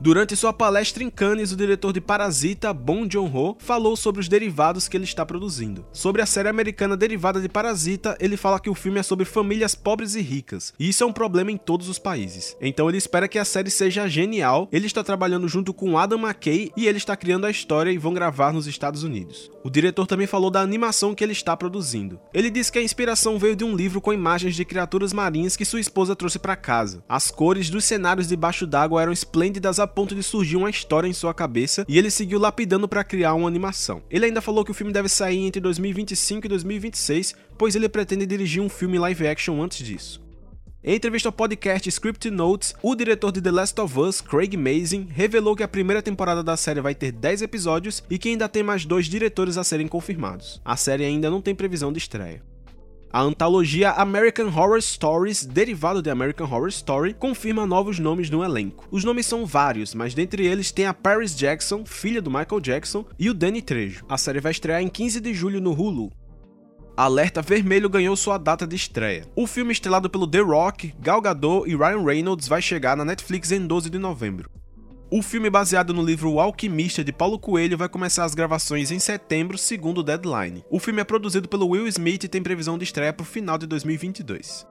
Durante 0.00 0.36
sua 0.36 0.52
palestra 0.52 1.02
em 1.02 1.10
Cannes, 1.10 1.50
o 1.50 1.56
diretor 1.56 1.92
de 1.92 2.00
Parasita, 2.00 2.72
Bong 2.72 3.08
Joon-ho, 3.12 3.56
falou 3.58 3.96
sobre 3.96 4.20
os 4.20 4.28
derivados 4.28 4.86
que 4.86 4.96
ele 4.96 5.02
está 5.02 5.26
produzindo. 5.26 5.84
Sobre 5.92 6.22
a 6.22 6.26
série 6.26 6.48
americana 6.48 6.96
derivada 6.96 7.40
de 7.40 7.48
Parasita, 7.48 8.16
ele 8.20 8.36
fala 8.36 8.60
que 8.60 8.70
o 8.70 8.76
filme 8.76 9.00
é 9.00 9.02
sobre 9.02 9.24
famílias 9.24 9.74
pobres 9.74 10.14
e 10.14 10.20
ricas, 10.20 10.72
e 10.78 10.88
isso 10.88 11.02
é 11.02 11.06
um 11.06 11.12
problema 11.12 11.50
em 11.50 11.56
todos 11.56 11.88
os 11.88 11.98
países. 11.98 12.56
Então 12.60 12.88
ele 12.88 12.96
espera 12.96 13.26
que 13.26 13.40
a 13.40 13.44
série 13.44 13.70
seja 13.70 14.06
genial. 14.06 14.68
Ele 14.70 14.86
está 14.86 15.02
trabalhando 15.02 15.48
junto 15.48 15.74
com 15.74 15.98
Adam 15.98 16.20
McKay 16.20 16.70
e 16.76 16.86
ele 16.86 16.98
está 16.98 17.16
criando 17.16 17.46
a 17.46 17.50
história 17.50 17.90
e 17.90 17.98
vão 17.98 18.14
gravar 18.14 18.52
nos 18.52 18.68
Estados 18.68 19.02
Unidos. 19.02 19.50
O 19.64 19.70
diretor 19.70 20.06
também 20.06 20.28
falou 20.28 20.48
da 20.48 20.60
animação 20.60 21.12
que 21.12 21.24
ele 21.24 21.32
está 21.32 21.56
produzindo. 21.56 22.20
Ele 22.32 22.50
disse 22.50 22.70
que 22.70 22.78
a 22.78 22.82
inspiração 22.82 23.36
veio 23.36 23.56
de 23.56 23.64
um 23.64 23.74
livro 23.74 24.00
com 24.00 24.12
imagens 24.12 24.54
de 24.54 24.64
criaturas 24.64 25.12
marinhas 25.12 25.56
que 25.56 25.64
sua 25.64 25.80
esposa 25.80 26.14
trouxe 26.14 26.38
para 26.38 26.54
casa. 26.54 27.02
As 27.08 27.32
cores 27.32 27.68
dos 27.68 27.84
cenários 27.84 28.28
debaixo 28.28 28.64
d'água 28.64 29.02
eram 29.02 29.12
esplêndidas 29.12 29.80
ponto 29.88 30.14
de 30.14 30.22
surgir 30.22 30.56
uma 30.56 30.70
história 30.70 31.08
em 31.08 31.12
sua 31.12 31.34
cabeça 31.34 31.84
e 31.88 31.98
ele 31.98 32.10
seguiu 32.10 32.38
lapidando 32.38 32.88
para 32.88 33.04
criar 33.04 33.34
uma 33.34 33.48
animação. 33.48 34.02
Ele 34.10 34.26
ainda 34.26 34.40
falou 34.40 34.64
que 34.64 34.70
o 34.70 34.74
filme 34.74 34.92
deve 34.92 35.08
sair 35.08 35.46
entre 35.46 35.60
2025 35.60 36.46
e 36.46 36.48
2026, 36.48 37.34
pois 37.56 37.74
ele 37.74 37.88
pretende 37.88 38.26
dirigir 38.26 38.62
um 38.62 38.68
filme 38.68 38.98
live 38.98 39.26
action 39.26 39.60
antes 39.60 39.84
disso. 39.86 40.28
Em 40.82 40.94
entrevista 40.94 41.28
ao 41.28 41.32
podcast 41.32 41.88
Script 41.88 42.30
Notes, 42.30 42.72
o 42.80 42.94
diretor 42.94 43.32
de 43.32 43.42
The 43.42 43.50
Last 43.50 43.80
of 43.80 43.98
Us, 43.98 44.20
Craig 44.20 44.56
Mazin, 44.56 45.08
revelou 45.10 45.56
que 45.56 45.64
a 45.64 45.68
primeira 45.68 46.00
temporada 46.00 46.42
da 46.42 46.56
série 46.56 46.80
vai 46.80 46.94
ter 46.94 47.10
10 47.10 47.42
episódios 47.42 48.02
e 48.08 48.16
que 48.16 48.28
ainda 48.28 48.48
tem 48.48 48.62
mais 48.62 48.86
dois 48.86 49.06
diretores 49.06 49.58
a 49.58 49.64
serem 49.64 49.88
confirmados. 49.88 50.62
A 50.64 50.76
série 50.76 51.04
ainda 51.04 51.28
não 51.28 51.42
tem 51.42 51.54
previsão 51.54 51.92
de 51.92 51.98
estreia. 51.98 52.42
A 53.10 53.22
antologia 53.22 53.92
American 53.92 54.48
Horror 54.48 54.82
Stories, 54.82 55.46
derivado 55.46 56.02
de 56.02 56.10
American 56.10 56.46
Horror 56.46 56.68
Story, 56.68 57.14
confirma 57.14 57.64
novos 57.64 57.98
nomes 57.98 58.28
no 58.28 58.44
elenco. 58.44 58.86
Os 58.90 59.02
nomes 59.02 59.24
são 59.24 59.46
vários, 59.46 59.94
mas 59.94 60.12
dentre 60.12 60.46
eles 60.46 60.70
tem 60.70 60.84
a 60.84 60.92
Paris 60.92 61.34
Jackson, 61.34 61.86
filha 61.86 62.20
do 62.20 62.30
Michael 62.30 62.60
Jackson, 62.60 63.06
e 63.18 63.30
o 63.30 63.34
Danny 63.34 63.62
Trejo. 63.62 64.04
A 64.10 64.18
série 64.18 64.40
vai 64.40 64.52
estrear 64.52 64.82
em 64.82 64.88
15 64.88 65.20
de 65.22 65.32
julho 65.32 65.58
no 65.58 65.72
Hulu. 65.72 66.12
Alerta 66.94 67.40
Vermelho 67.40 67.88
ganhou 67.88 68.14
sua 68.14 68.36
data 68.36 68.66
de 68.66 68.76
estreia. 68.76 69.24
O 69.34 69.46
filme 69.46 69.72
estrelado 69.72 70.10
pelo 70.10 70.26
The 70.26 70.40
Rock, 70.40 70.92
Gal 71.00 71.22
Gadot 71.22 71.66
e 71.66 71.74
Ryan 71.74 72.04
Reynolds 72.04 72.46
vai 72.46 72.60
chegar 72.60 72.94
na 72.94 73.06
Netflix 73.06 73.50
em 73.52 73.66
12 73.66 73.88
de 73.88 73.98
novembro. 73.98 74.50
O 75.10 75.22
filme 75.22 75.48
baseado 75.48 75.94
no 75.94 76.02
livro 76.02 76.30
O 76.30 76.38
Alquimista 76.38 77.02
de 77.02 77.14
Paulo 77.14 77.38
Coelho 77.38 77.78
vai 77.78 77.88
começar 77.88 78.24
as 78.24 78.34
gravações 78.34 78.90
em 78.90 78.98
setembro, 78.98 79.56
segundo 79.56 79.98
o 79.98 80.02
Deadline. 80.02 80.62
O 80.68 80.78
filme 80.78 81.00
é 81.00 81.04
produzido 81.04 81.48
pelo 81.48 81.68
Will 81.68 81.88
Smith 81.88 82.24
e 82.24 82.28
tem 82.28 82.42
previsão 82.42 82.76
de 82.76 82.84
estreia 82.84 83.10
para 83.10 83.22
o 83.22 83.26
final 83.26 83.56
de 83.56 83.66
2022. 83.66 84.66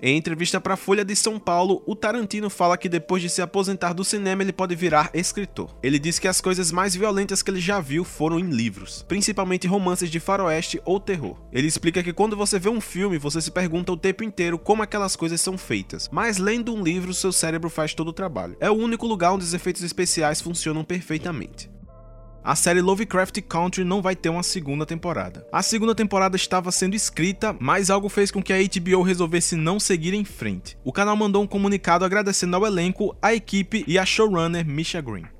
Em 0.00 0.16
entrevista 0.16 0.60
para 0.60 0.74
a 0.74 0.76
Folha 0.76 1.04
de 1.04 1.16
São 1.16 1.40
Paulo, 1.40 1.82
o 1.84 1.96
Tarantino 1.96 2.48
fala 2.48 2.78
que 2.78 2.88
depois 2.88 3.20
de 3.20 3.28
se 3.28 3.42
aposentar 3.42 3.92
do 3.92 4.04
cinema 4.04 4.42
ele 4.42 4.52
pode 4.52 4.76
virar 4.76 5.10
escritor. 5.12 5.76
Ele 5.82 5.98
diz 5.98 6.20
que 6.20 6.28
as 6.28 6.40
coisas 6.40 6.70
mais 6.70 6.94
violentas 6.94 7.42
que 7.42 7.50
ele 7.50 7.60
já 7.60 7.80
viu 7.80 8.04
foram 8.04 8.38
em 8.38 8.48
livros, 8.48 9.04
principalmente 9.08 9.66
romances 9.66 10.08
de 10.08 10.20
faroeste 10.20 10.80
ou 10.84 11.00
terror. 11.00 11.36
Ele 11.52 11.66
explica 11.66 12.00
que 12.00 12.12
quando 12.12 12.36
você 12.36 12.60
vê 12.60 12.68
um 12.68 12.80
filme, 12.80 13.18
você 13.18 13.40
se 13.40 13.50
pergunta 13.50 13.90
o 13.90 13.96
tempo 13.96 14.22
inteiro 14.22 14.56
como 14.56 14.84
aquelas 14.84 15.16
coisas 15.16 15.40
são 15.40 15.58
feitas, 15.58 16.08
mas 16.12 16.38
lendo 16.38 16.72
um 16.72 16.82
livro, 16.82 17.12
seu 17.12 17.32
cérebro 17.32 17.68
faz 17.68 17.92
todo 17.92 18.08
o 18.08 18.12
trabalho. 18.12 18.56
É 18.60 18.70
o 18.70 18.74
único 18.74 19.04
lugar 19.04 19.32
onde 19.32 19.44
os 19.44 19.54
efeitos 19.54 19.82
especiais 19.82 20.40
funcionam 20.40 20.84
perfeitamente 20.84 21.68
a 22.48 22.56
série 22.56 22.80
Lovecraft 22.80 23.42
Country 23.42 23.84
não 23.84 24.00
vai 24.00 24.16
ter 24.16 24.30
uma 24.30 24.42
segunda 24.42 24.86
temporada. 24.86 25.46
A 25.52 25.62
segunda 25.62 25.94
temporada 25.94 26.34
estava 26.34 26.72
sendo 26.72 26.96
escrita, 26.96 27.54
mas 27.60 27.90
algo 27.90 28.08
fez 28.08 28.30
com 28.30 28.42
que 28.42 28.54
a 28.54 28.56
HBO 28.56 29.02
resolvesse 29.02 29.54
não 29.54 29.78
seguir 29.78 30.14
em 30.14 30.24
frente. 30.24 30.78
O 30.82 30.90
canal 30.90 31.14
mandou 31.14 31.42
um 31.42 31.46
comunicado 31.46 32.06
agradecendo 32.06 32.56
ao 32.56 32.64
elenco, 32.64 33.14
à 33.20 33.34
equipe 33.34 33.84
e 33.86 33.98
à 33.98 34.06
showrunner 34.06 34.66
Misha 34.66 35.02
Green. 35.02 35.37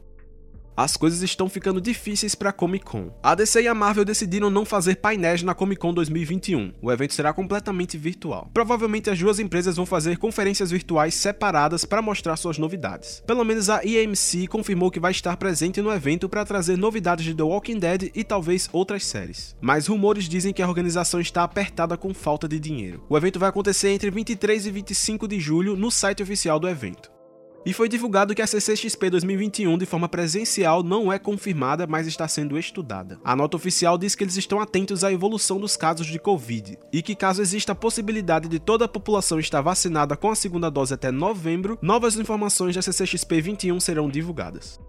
As 0.78 0.96
coisas 0.96 1.20
estão 1.22 1.48
ficando 1.48 1.80
difíceis 1.80 2.36
para 2.36 2.52
Comic 2.52 2.84
Con. 2.84 3.10
A 3.20 3.34
DC 3.34 3.62
e 3.62 3.66
a 3.66 3.74
Marvel 3.74 4.04
decidiram 4.04 4.48
não 4.48 4.64
fazer 4.64 4.94
painéis 4.94 5.42
na 5.42 5.52
Comic 5.52 5.80
Con 5.80 5.92
2021. 5.92 6.72
O 6.80 6.92
evento 6.92 7.14
será 7.14 7.32
completamente 7.32 7.98
virtual. 7.98 8.48
Provavelmente 8.54 9.10
as 9.10 9.18
duas 9.18 9.40
empresas 9.40 9.74
vão 9.74 9.84
fazer 9.84 10.18
conferências 10.18 10.70
virtuais 10.70 11.14
separadas 11.14 11.84
para 11.84 12.00
mostrar 12.00 12.36
suas 12.36 12.58
novidades. 12.58 13.20
Pelo 13.26 13.44
menos 13.44 13.68
a 13.68 13.84
EMC 13.84 14.46
confirmou 14.46 14.88
que 14.88 15.00
vai 15.00 15.10
estar 15.10 15.36
presente 15.36 15.82
no 15.82 15.90
evento 15.90 16.28
para 16.28 16.44
trazer 16.44 16.78
novidades 16.78 17.24
de 17.24 17.34
The 17.34 17.42
Walking 17.42 17.80
Dead 17.80 18.12
e 18.14 18.22
talvez 18.22 18.68
outras 18.72 19.04
séries. 19.04 19.56
Mas 19.60 19.88
rumores 19.88 20.28
dizem 20.28 20.52
que 20.52 20.62
a 20.62 20.68
organização 20.68 21.20
está 21.20 21.42
apertada 21.42 21.96
com 21.96 22.14
falta 22.14 22.46
de 22.46 22.60
dinheiro. 22.60 23.02
O 23.08 23.16
evento 23.16 23.40
vai 23.40 23.48
acontecer 23.48 23.88
entre 23.88 24.12
23 24.12 24.66
e 24.66 24.70
25 24.70 25.26
de 25.26 25.40
julho 25.40 25.74
no 25.74 25.90
site 25.90 26.22
oficial 26.22 26.60
do 26.60 26.68
evento. 26.68 27.17
E 27.66 27.72
foi 27.72 27.88
divulgado 27.88 28.34
que 28.34 28.42
a 28.42 28.46
CCXP 28.46 29.10
2021 29.10 29.76
de 29.76 29.86
forma 29.86 30.08
presencial 30.08 30.82
não 30.82 31.12
é 31.12 31.18
confirmada, 31.18 31.86
mas 31.86 32.06
está 32.06 32.26
sendo 32.26 32.58
estudada. 32.58 33.18
A 33.24 33.36
nota 33.36 33.56
oficial 33.56 33.98
diz 33.98 34.14
que 34.14 34.24
eles 34.24 34.36
estão 34.36 34.60
atentos 34.60 35.04
à 35.04 35.12
evolução 35.12 35.60
dos 35.60 35.76
casos 35.76 36.06
de 36.06 36.18
Covid 36.18 36.78
e 36.92 37.02
que 37.02 37.14
caso 37.14 37.42
exista 37.42 37.72
a 37.72 37.74
possibilidade 37.74 38.48
de 38.48 38.58
toda 38.58 38.84
a 38.84 38.88
população 38.88 39.38
estar 39.38 39.60
vacinada 39.60 40.16
com 40.16 40.30
a 40.30 40.34
segunda 40.34 40.70
dose 40.70 40.94
até 40.94 41.10
novembro, 41.10 41.78
novas 41.82 42.16
informações 42.16 42.74
da 42.74 42.82
CCXP 42.82 43.40
21 43.40 43.80
serão 43.80 44.08
divulgadas. 44.08 44.80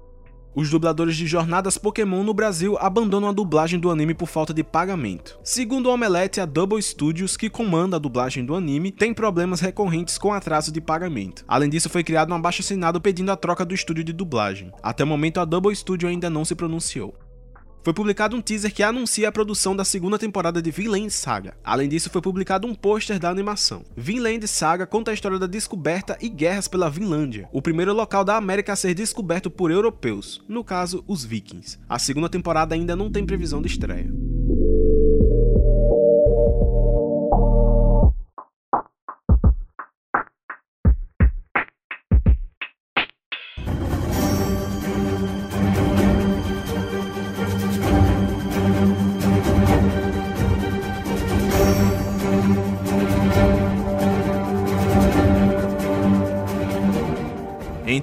Os 0.55 0.69
dubladores 0.69 1.15
de 1.15 1.27
Jornadas 1.27 1.77
Pokémon 1.77 2.23
no 2.23 2.33
Brasil 2.33 2.75
abandonam 2.79 3.29
a 3.29 3.31
dublagem 3.31 3.79
do 3.79 3.91
anime 3.91 4.15
por 4.15 4.27
falta 4.27 4.53
de 4.53 4.63
pagamento. 4.63 5.39
Segundo 5.43 5.87
o 5.87 5.93
Omelete, 5.93 6.41
a 6.41 6.45
Double 6.45 6.81
Studios, 6.81 7.37
que 7.37 7.49
comanda 7.49 7.97
a 7.97 7.99
dublagem 7.99 8.43
do 8.43 8.55
anime, 8.55 8.91
tem 8.91 9.13
problemas 9.13 9.59
recorrentes 9.59 10.17
com 10.17 10.33
atraso 10.33 10.71
de 10.71 10.81
pagamento. 10.81 11.45
Além 11.47 11.69
disso, 11.69 11.89
foi 11.89 12.03
criado 12.03 12.31
um 12.31 12.35
abaixo-assinado 12.35 12.99
pedindo 12.99 13.31
a 13.31 13.35
troca 13.35 13.63
do 13.63 13.75
estúdio 13.75 14.03
de 14.03 14.11
dublagem. 14.11 14.71
Até 14.81 15.03
o 15.03 15.07
momento, 15.07 15.39
a 15.39 15.45
Double 15.45 15.75
Studio 15.75 16.09
ainda 16.09 16.29
não 16.29 16.43
se 16.43 16.55
pronunciou 16.55 17.13
foi 17.83 17.93
publicado 17.93 18.35
um 18.35 18.41
teaser 18.41 18.73
que 18.73 18.83
anuncia 18.83 19.29
a 19.29 19.31
produção 19.31 19.75
da 19.75 19.85
segunda 19.85 20.19
temporada 20.19 20.61
de 20.61 20.71
Vinland 20.71 21.11
Saga. 21.11 21.57
Além 21.63 21.87
disso, 21.89 22.09
foi 22.09 22.21
publicado 22.21 22.67
um 22.67 22.75
pôster 22.75 23.19
da 23.19 23.29
animação. 23.29 23.83
Vinland 23.95 24.47
Saga 24.47 24.85
conta 24.85 25.11
a 25.11 25.13
história 25.13 25.39
da 25.39 25.47
descoberta 25.47 26.17
e 26.21 26.29
guerras 26.29 26.67
pela 26.67 26.89
Vinlândia, 26.89 27.47
o 27.51 27.61
primeiro 27.61 27.93
local 27.93 28.23
da 28.23 28.35
América 28.35 28.73
a 28.73 28.75
ser 28.75 28.93
descoberto 28.93 29.49
por 29.49 29.71
europeus, 29.71 30.41
no 30.47 30.63
caso, 30.63 31.03
os 31.07 31.23
vikings. 31.23 31.79
A 31.87 31.97
segunda 31.97 32.29
temporada 32.29 32.75
ainda 32.75 32.95
não 32.95 33.11
tem 33.11 33.25
previsão 33.25 33.61
de 33.61 33.67
estreia. 33.67 34.28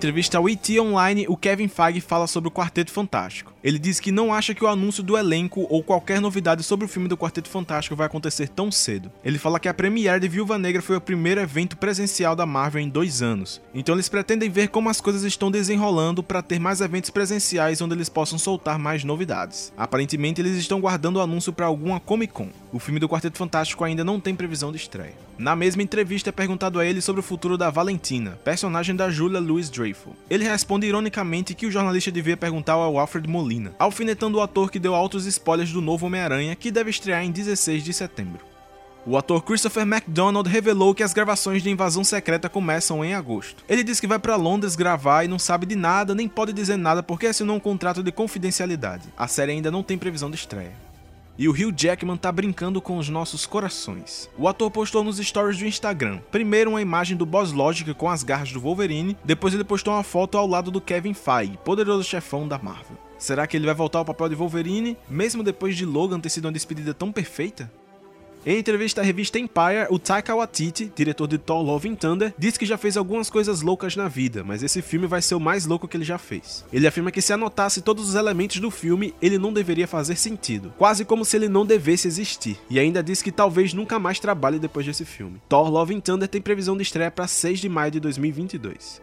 Entrevista 0.07 0.39
ao 0.39 0.49
ET 0.49 0.71
Online, 0.79 1.27
o 1.29 1.37
Kevin 1.37 1.67
Feige 1.67 2.01
fala 2.01 2.29
sobre 2.29 2.47
o 2.47 2.53
Quarteto 2.53 2.93
Fantástico. 2.93 3.53
Ele 3.61 3.77
diz 3.77 3.99
que 3.99 4.13
não 4.13 4.33
acha 4.33 4.55
que 4.55 4.63
o 4.63 4.69
anúncio 4.69 5.03
do 5.03 5.19
elenco 5.19 5.67
ou 5.69 5.83
qualquer 5.83 6.21
novidade 6.21 6.63
sobre 6.63 6.85
o 6.85 6.89
filme 6.89 7.09
do 7.09 7.17
Quarteto 7.17 7.49
Fantástico 7.49 7.97
vai 7.97 8.07
acontecer 8.07 8.49
tão 8.49 8.71
cedo. 8.71 9.11
Ele 9.25 9.37
fala 9.37 9.59
que 9.59 9.69
a 9.69 9.75
premiere 9.75 10.21
de 10.21 10.29
Viúva 10.29 10.59
Negra 10.59 10.81
foi 10.81 10.95
o 10.95 11.01
primeiro 11.01 11.41
evento 11.41 11.77
presencial 11.77 12.37
da 12.37 12.47
Marvel 12.47 12.81
em 12.81 12.89
dois 12.89 13.21
anos, 13.21 13.61
então 13.75 13.97
eles 13.97 14.09
pretendem 14.09 14.49
ver 14.49 14.69
como 14.69 14.89
as 14.89 15.01
coisas 15.01 15.25
estão 15.25 15.51
desenrolando 15.51 16.23
para 16.23 16.41
ter 16.41 16.61
mais 16.61 16.81
eventos 16.81 17.11
presenciais 17.11 17.81
onde 17.81 17.95
eles 17.97 18.09
possam 18.09 18.39
soltar 18.39 18.79
mais 18.79 19.03
novidades. 19.03 19.73
Aparentemente, 19.77 20.41
eles 20.41 20.57
estão 20.57 20.81
guardando 20.81 21.17
o 21.17 21.21
anúncio 21.21 21.53
para 21.53 21.67
alguma 21.67 21.99
Comic 21.99 22.33
Con. 22.33 22.51
O 22.77 22.79
filme 22.79 23.01
do 23.01 23.09
Quarteto 23.09 23.39
Fantástico 23.39 23.85
ainda 23.85 24.05
não 24.05 24.21
tem 24.21 24.35
previsão 24.35 24.71
de 24.71 24.77
estreia. 24.77 25.15
Na 25.39 25.57
mesma 25.57 25.83
entrevista 25.83 26.29
é 26.29 26.33
perguntado 26.33 26.79
a 26.79 26.85
ele 26.85 27.01
sobre 27.01 27.21
o 27.21 27.23
futuro 27.23 27.57
da 27.57 27.71
Valentina, 27.71 28.39
personagem 28.45 28.95
da 28.95 29.09
Julia 29.09 29.41
Louis 29.41 29.71
Dreyfus. 29.71 30.13
Ele 30.29 30.47
responde 30.47 30.87
ironicamente 30.87 31.55
que 31.55 31.65
o 31.65 31.71
jornalista 31.71 32.13
devia 32.13 32.37
perguntar 32.37 32.75
ao 32.75 32.99
Alfred 32.99 33.27
Molina, 33.27 33.75
alfinetando 33.79 34.37
o 34.37 34.43
ator 34.43 34.71
que 34.71 34.79
deu 34.79 34.95
altos 34.95 35.25
spoilers 35.25 35.73
do 35.73 35.81
novo 35.81 36.05
Homem-Aranha, 36.05 36.55
que 36.55 36.71
deve 36.71 36.91
estrear 36.91 37.25
em 37.25 37.31
16 37.31 37.83
de 37.83 37.95
setembro. 37.95 38.45
O 39.07 39.17
ator 39.17 39.43
Christopher 39.43 39.85
McDonald 39.85 40.47
revelou 40.47 40.95
que 40.95 41.03
as 41.03 41.15
gravações 41.15 41.63
de 41.63 41.71
Invasão 41.71 42.05
Secreta 42.05 42.51
começam 42.51 43.03
em 43.03 43.15
agosto. 43.15 43.65
Ele 43.67 43.85
disse 43.85 44.03
que 44.03 44.07
vai 44.07 44.19
para 44.19 44.37
Londres 44.37 44.77
gravar 44.77 45.25
e 45.25 45.29
não 45.29 45.39
sabe 45.39 45.65
de 45.65 45.77
nada, 45.77 46.15
nem 46.15 46.29
pode 46.29 46.53
dizer 46.53 46.77
nada 46.77 47.03
porque 47.03 47.27
assinou 47.27 47.57
um 47.57 47.61
contrato 47.61 48.03
de 48.03 48.13
confidencialidade. 48.13 49.09
A 49.17 49.27
série 49.27 49.53
ainda 49.53 49.71
não 49.71 49.83
tem 49.83 49.97
previsão 49.97 50.29
de 50.29 50.37
estreia 50.37 50.85
e 51.39 51.49
o 51.49 51.53
Hugh 51.53 51.75
Jackman 51.77 52.17
tá 52.17 52.31
brincando 52.31 52.81
com 52.81 52.99
os 52.99 53.09
nossos 53.09 53.47
corações. 53.47 54.31
O 54.39 54.49
ator 54.49 54.71
postou 54.71 55.05
nos 55.05 55.19
stories 55.19 55.59
do 55.59 55.67
Instagram, 55.67 56.21
primeiro 56.31 56.71
uma 56.71 56.83
imagem 56.83 57.17
do 57.17 57.27
Boss 57.27 57.53
Logic 57.53 57.93
com 57.95 58.09
as 58.09 58.23
garras 58.23 58.53
do 58.53 58.61
Wolverine, 58.61 59.17
depois 59.25 59.55
ele 59.55 59.65
postou 59.65 59.95
uma 59.95 60.03
foto 60.03 60.39
ao 60.39 60.47
lado 60.47 60.71
do 60.71 60.81
Kevin 60.81 61.15
Feige, 61.15 61.59
poderoso 61.65 62.05
chefão 62.05 62.47
da 62.47 62.59
Marvel. 62.59 62.97
Será 63.19 63.47
que 63.47 63.57
ele 63.57 63.67
vai 63.67 63.75
voltar 63.75 63.99
ao 63.99 64.05
papel 64.05 64.29
de 64.29 64.35
Wolverine, 64.35 64.97
mesmo 65.09 65.43
depois 65.43 65.77
de 65.77 65.87
Logan 65.87 66.21
ter 66.21 66.29
sido 66.29 66.45
uma 66.45 66.53
despedida 66.53 66.93
tão 66.93 67.11
perfeita? 67.11 67.71
Em 68.49 68.59
entrevista 68.59 69.01
à 69.01 69.05
revista 69.05 69.41
Empire, 69.41 69.89
o 69.91 69.99
Taika 69.99 70.33
Waititi, 70.33 70.93
diretor 70.95 71.27
de 71.27 71.37
Thor 71.37 71.63
Love 71.63 71.89
and 71.89 71.97
Thunder, 71.97 72.33
disse 72.39 72.57
que 72.57 72.65
já 72.65 72.79
fez 72.79 72.97
algumas 72.97 73.29
coisas 73.29 73.61
loucas 73.61 73.97
na 73.97 74.07
vida, 74.07 74.45
mas 74.45 74.63
esse 74.63 74.81
filme 74.81 75.09
vai 75.09 75.21
ser 75.21 75.35
o 75.35 75.41
mais 75.41 75.67
louco 75.67 75.89
que 75.89 75.97
ele 75.97 76.05
já 76.05 76.17
fez. 76.17 76.65
Ele 76.73 76.87
afirma 76.87 77.11
que 77.11 77.21
se 77.21 77.33
anotasse 77.33 77.83
todos 77.83 78.09
os 78.09 78.15
elementos 78.15 78.61
do 78.61 78.71
filme, 78.71 79.13
ele 79.21 79.37
não 79.37 79.53
deveria 79.53 79.89
fazer 79.89 80.15
sentido, 80.15 80.73
quase 80.79 81.05
como 81.05 81.25
se 81.25 81.37
ele 81.37 81.49
não 81.49 81.67
devesse 81.67 82.07
existir, 82.07 82.57
e 82.71 82.79
ainda 82.79 83.03
disse 83.03 83.25
que 83.25 83.33
talvez 83.33 83.75
nunca 83.75 83.99
mais 83.99 84.21
trabalhe 84.21 84.61
depois 84.61 84.87
desse 84.87 85.05
filme. 85.05 85.43
Thor 85.49 85.69
Love 85.69 85.97
and 85.97 86.01
Thunder 86.01 86.29
tem 86.29 86.41
previsão 86.41 86.77
de 86.77 86.85
estreia 86.85 87.11
para 87.11 87.27
6 87.27 87.59
de 87.59 87.69
maio 87.69 87.91
de 87.91 87.99
2022. 87.99 89.03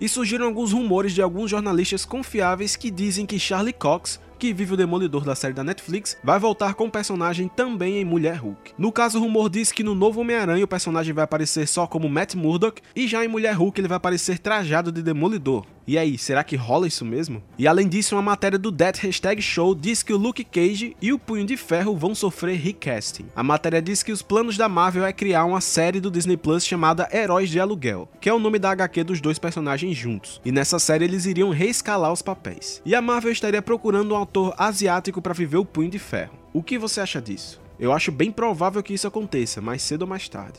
E 0.00 0.08
surgiram 0.08 0.46
alguns 0.46 0.72
rumores 0.72 1.12
de 1.14 1.22
alguns 1.22 1.50
jornalistas 1.50 2.04
confiáveis 2.04 2.76
que 2.76 2.90
dizem 2.90 3.24
que 3.24 3.38
Charlie 3.38 3.72
Cox, 3.72 4.20
que 4.38 4.52
vive 4.52 4.74
o 4.74 4.76
Demolidor 4.76 5.24
da 5.24 5.34
série 5.34 5.54
da 5.54 5.64
Netflix, 5.64 6.18
vai 6.22 6.38
voltar 6.38 6.74
com 6.74 6.84
o 6.84 6.90
personagem 6.90 7.48
também 7.48 7.96
em 7.96 8.04
Mulher 8.04 8.36
Hulk. 8.36 8.74
No 8.76 8.92
caso, 8.92 9.18
o 9.18 9.22
rumor 9.22 9.48
diz 9.48 9.72
que 9.72 9.82
no 9.82 9.94
novo 9.94 10.20
Homem-Aranha 10.20 10.64
o 10.64 10.68
personagem 10.68 11.14
vai 11.14 11.24
aparecer 11.24 11.66
só 11.66 11.86
como 11.86 12.08
Matt 12.08 12.34
Murdock, 12.34 12.82
e 12.94 13.08
já 13.08 13.24
em 13.24 13.28
Mulher 13.28 13.54
Hulk 13.54 13.80
ele 13.80 13.88
vai 13.88 13.96
aparecer 13.96 14.38
trajado 14.38 14.92
de 14.92 15.02
Demolidor. 15.02 15.64
E 15.86 15.96
aí, 15.96 16.18
será 16.18 16.42
que 16.42 16.56
rola 16.56 16.88
isso 16.88 17.04
mesmo? 17.04 17.40
E 17.56 17.68
além 17.68 17.88
disso, 17.88 18.16
uma 18.16 18.22
matéria 18.22 18.58
do 18.58 18.72
Death 18.72 18.96
Hashtag 18.98 19.40
Show 19.40 19.72
diz 19.72 20.02
que 20.02 20.12
o 20.12 20.16
Luke 20.16 20.42
Cage 20.42 20.96
e 21.00 21.12
o 21.12 21.18
Punho 21.18 21.46
de 21.46 21.56
Ferro 21.56 21.96
vão 21.96 22.12
sofrer 22.12 22.58
recasting. 22.58 23.26
A 23.36 23.42
matéria 23.42 23.80
diz 23.80 24.02
que 24.02 24.10
os 24.10 24.20
planos 24.20 24.56
da 24.56 24.68
Marvel 24.68 25.06
é 25.06 25.12
criar 25.12 25.44
uma 25.44 25.60
série 25.60 26.00
do 26.00 26.10
Disney 26.10 26.36
Plus 26.36 26.66
chamada 26.66 27.08
Heróis 27.12 27.48
de 27.50 27.60
Aluguel, 27.60 28.08
que 28.20 28.28
é 28.28 28.34
o 28.34 28.40
nome 28.40 28.58
da 28.58 28.72
HQ 28.72 29.04
dos 29.04 29.20
dois 29.20 29.38
personagens 29.38 29.96
juntos. 29.96 30.40
E 30.44 30.50
nessa 30.50 30.80
série 30.80 31.04
eles 31.04 31.24
iriam 31.24 31.50
reescalar 31.50 32.12
os 32.12 32.20
papéis. 32.20 32.82
E 32.84 32.92
a 32.92 33.00
Marvel 33.00 33.30
estaria 33.30 33.62
procurando 33.62 34.12
um 34.12 34.16
autor 34.16 34.56
asiático 34.58 35.22
para 35.22 35.34
viver 35.34 35.58
o 35.58 35.64
Punho 35.64 35.90
de 35.90 36.00
Ferro. 36.00 36.36
O 36.52 36.64
que 36.64 36.78
você 36.78 37.00
acha 37.00 37.22
disso? 37.22 37.60
Eu 37.78 37.92
acho 37.92 38.10
bem 38.10 38.32
provável 38.32 38.82
que 38.82 38.94
isso 38.94 39.06
aconteça, 39.06 39.60
mais 39.60 39.82
cedo 39.82 40.02
ou 40.02 40.08
mais 40.08 40.28
tarde. 40.28 40.58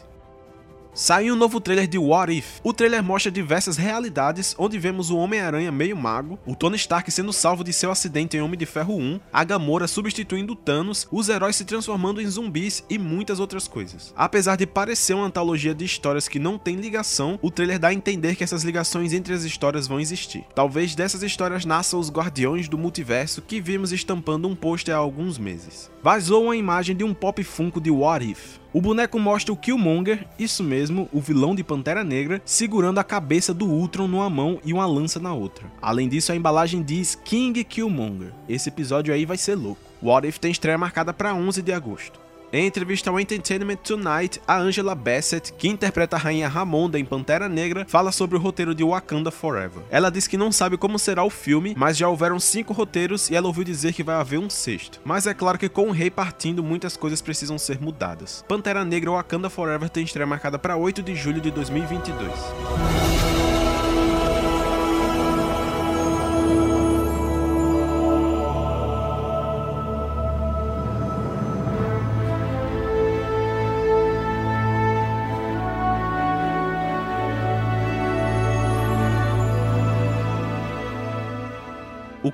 Saiu 0.98 1.36
um 1.36 1.38
novo 1.38 1.62
trailer 1.62 1.88
de 1.88 2.00
What 2.00 2.36
If. 2.36 2.60
O 2.64 2.74
trailer 2.74 3.04
mostra 3.04 3.32
diversas 3.32 3.78
realidades, 3.78 4.56
onde 4.58 4.80
vemos 4.80 5.12
o 5.12 5.18
Homem-Aranha 5.18 5.72
meio 5.72 5.96
mago, 5.96 6.40
o 6.44 6.56
Tony 6.56 6.76
Stark 6.76 7.12
sendo 7.12 7.32
salvo 7.32 7.64
de 7.64 7.72
seu 7.72 7.92
acidente 7.92 8.36
em 8.36 8.42
Homem 8.42 8.58
de 8.58 8.66
Ferro 8.66 8.98
1, 8.98 9.20
a 9.32 9.44
Gamora 9.44 9.88
substituindo 9.88 10.56
Thanos, 10.56 11.08
os 11.12 11.30
heróis 11.30 11.56
se 11.56 11.66
transformando 11.66 12.20
em 12.20 12.26
zumbis 12.26 12.84
e 12.90 12.98
muitas 12.98 13.40
outras 13.40 13.68
coisas. 13.68 14.12
Apesar 14.18 14.56
de 14.56 14.66
parecer 14.66 15.14
uma 15.14 15.28
antologia 15.28 15.76
de 15.76 15.86
histórias 15.86 16.28
que 16.28 16.40
não 16.40 16.58
tem 16.58 16.78
ligação, 16.78 17.38
o 17.44 17.52
trailer 17.52 17.78
dá 17.78 17.90
a 17.90 17.94
entender 17.94 18.36
que 18.36 18.44
essas 18.44 18.64
ligações 18.64 19.14
entre 19.14 19.36
as 19.36 19.44
histórias 19.44 19.88
vão 19.88 20.00
existir. 20.00 20.46
Talvez 20.56 20.96
dessas 20.96 21.22
histórias 21.22 21.64
nasçam 21.64 22.00
os 22.00 22.10
Guardiões 22.10 22.68
do 22.68 22.76
Multiverso 22.76 23.44
que 23.44 23.62
vimos 23.62 23.92
estampando 23.92 24.48
um 24.48 24.56
pôster 24.56 24.96
há 24.96 24.98
alguns 24.98 25.38
meses. 25.38 25.92
Vazou 26.02 26.46
uma 26.46 26.56
imagem 26.56 26.96
de 26.96 27.04
um 27.04 27.14
pop 27.14 27.44
funko 27.44 27.80
de 27.80 27.92
What 27.92 28.32
If. 28.32 28.58
O 28.74 28.82
boneco 28.82 29.18
mostra 29.18 29.54
o 29.54 29.58
Killmonger, 29.58 30.28
isso 30.38 30.64
mesmo, 30.64 31.08
o 31.14 31.22
vilão 31.22 31.56
de 31.56 31.64
Pantera 31.64 32.04
Negra, 32.04 32.42
segurando 32.44 33.00
a 33.00 33.04
cabeça 33.04 33.54
do 33.54 33.66
Ultron 33.66 34.08
numa 34.08 34.30
mão 34.30 34.60
e 34.64 34.74
uma 34.74 34.86
lança 34.86 35.20
na 35.20 35.34
outra. 35.34 35.72
Além 35.82 36.10
disso, 36.10 36.32
a 36.32 36.36
embalagem 36.36 36.84
diz 36.84 37.16
King 37.16 37.64
Killmonger. 37.64 38.34
Esse 38.48 38.70
episódio 38.70 39.14
aí 39.14 39.26
vai 39.26 39.38
ser 39.38 39.56
louco. 39.56 39.82
What 40.04 40.28
If 40.28 40.38
tem 40.38 40.52
estreia 40.52 40.78
marcada 40.78 41.14
para 41.14 41.34
11 41.34 41.62
de 41.62 41.72
agosto. 41.72 42.27
Em 42.52 42.66
entrevista 42.66 43.10
ao 43.10 43.20
Entertainment 43.20 43.76
Tonight, 43.76 44.42
a 44.48 44.58
Angela 44.58 44.96
Bassett, 44.96 45.52
que 45.52 45.68
interpreta 45.68 46.16
a 46.16 46.20
rainha 46.20 46.48
Ramonda 46.48 46.98
em 46.98 47.04
Pantera 47.04 47.50
Negra, 47.50 47.86
fala 47.90 48.10
sobre 48.10 48.38
o 48.38 48.40
roteiro 48.40 48.74
de 48.74 48.86
Wakanda 48.86 49.30
Forever. 49.30 49.84
Ela 49.90 50.10
diz 50.10 50.30
que 50.30 50.38
não 50.38 50.50
sabe 50.50 50.78
como 50.78 50.98
será 50.98 51.26
o 51.26 51.30
filme, 51.30 51.76
mas 51.78 51.98
já 51.98 52.08
houveram 52.08 52.40
cinco 52.40 52.72
roteiros 52.72 53.30
e 53.30 53.36
ela 53.36 53.48
ouviu 53.48 53.66
dizer 53.66 53.92
que 53.92 54.02
vai 54.02 54.16
haver 54.16 54.40
um 54.40 54.50
sexto. 54.50 55.02
Mas 55.04 55.28
é 55.28 55.34
claro 55.34 55.58
que 55.58 55.68
com 55.68 55.90
o 55.90 55.92
rei 55.92 56.10
partindo, 56.10 56.64
muitas 56.64 56.96
coisas 56.96 57.22
precisam 57.22 57.58
ser 57.58 57.82
mudadas. 57.82 58.46
Pantera 58.48 58.86
Negra 58.86 59.12
Wakanda 59.12 59.50
Forever 59.50 59.90
tem 59.90 60.06
estreia 60.06 60.26
marcada 60.26 60.58
para 60.58 60.78
8 60.78 61.04
de 61.04 61.16
julho 61.16 61.42
de 61.42 61.52
2022. 61.52 62.32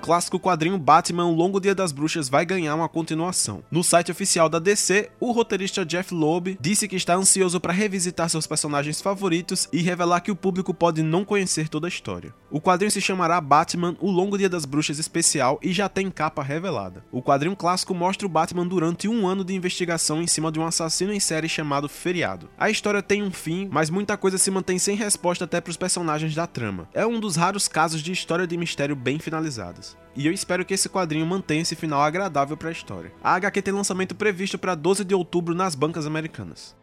Clássico 0.04 0.38
quadrinho 0.38 0.78
Batman 0.78 1.28
O 1.28 1.34
Longo 1.34 1.62
Dia 1.62 1.74
das 1.74 1.94
Bruxas 1.94 2.28
vai 2.28 2.46
ganhar 2.46 2.76
uma 2.76 2.90
continuação. 2.90 3.64
No 3.72 3.86
site 3.86 4.12
oficial 4.12 4.50
da 4.50 4.60
DC, 4.60 5.10
o 5.18 5.32
roteirista 5.32 5.86
Jeff 5.86 6.14
Loeb 6.14 6.58
disse 6.60 6.90
que 6.90 6.98
está 6.98 7.16
ansioso 7.16 7.58
para 7.58 7.72
revisitar 7.72 8.30
seus 8.30 8.46
personagens 8.46 9.00
favoritos 9.00 9.70
e 9.72 9.82
revelar 9.82 10.20
que 10.20 10.30
o 10.30 10.36
público 10.36 10.74
pode 10.74 11.02
não 11.02 11.24
conhecer 11.24 11.70
toda 11.70 11.88
a 11.88 11.90
história. 11.90 12.36
O 12.52 12.60
quadrinho 12.60 12.92
se 12.92 13.00
chamará 13.00 13.40
Batman 13.40 13.96
O 14.02 14.12
Longo 14.12 14.38
Dia 14.38 14.50
das 14.50 14.66
Bruxas 14.66 15.00
Especial 15.00 15.58
e 15.64 15.72
já 15.72 15.88
tem 15.88 16.12
capa 16.12 16.44
revelada. 16.44 17.06
O 17.10 17.22
quadrinho 17.22 17.56
clássico 17.56 17.96
mostra 17.96 18.28
o 18.28 18.30
Batman 18.30 18.68
durante 18.68 19.08
um 19.08 19.26
ano 19.26 19.46
de 19.46 19.56
investigação 19.56 20.22
em 20.22 20.28
cima 20.28 20.52
de 20.52 20.60
um 20.60 20.66
assassino 20.68 21.14
em 21.14 21.20
série 21.22 21.48
chamado 21.48 21.88
Feriado. 21.88 22.50
A 22.58 22.70
história 22.70 23.02
tem 23.02 23.24
um 23.24 23.32
fim, 23.32 23.70
mas 23.72 23.90
muita 23.90 24.18
coisa 24.18 24.38
se 24.38 24.52
mantém 24.52 24.78
sem 24.78 24.98
resposta 24.98 25.46
até 25.46 25.62
para 25.62 25.72
os 25.72 25.78
personagens 25.78 26.36
da 26.36 26.46
trama. 26.46 26.90
É 26.94 27.06
um 27.06 27.22
dos 27.22 27.38
raros 27.38 27.70
casos 27.70 28.04
de 28.04 28.12
história 28.12 28.46
de 28.46 28.58
mistério 28.58 28.98
bem 28.98 29.18
finalizadas. 29.18 29.93
E 30.16 30.28
eu 30.28 30.34
espero 30.34 30.64
que 30.64 30.74
esse 30.74 30.90
quadrinho 30.90 31.26
mantenha 31.26 31.62
esse 31.62 31.76
final 31.76 32.02
agradável 32.02 32.56
para 32.56 32.70
a 32.70 32.72
história. 32.72 33.12
A 33.24 33.36
HQ 33.36 33.62
tem 33.62 33.74
lançamento 33.74 34.16
previsto 34.16 34.58
para 34.58 34.76
12 34.76 35.04
de 35.04 35.16
outubro 35.16 35.56
nas 35.56 35.76
bancas 35.76 36.06
americanas. 36.06 36.76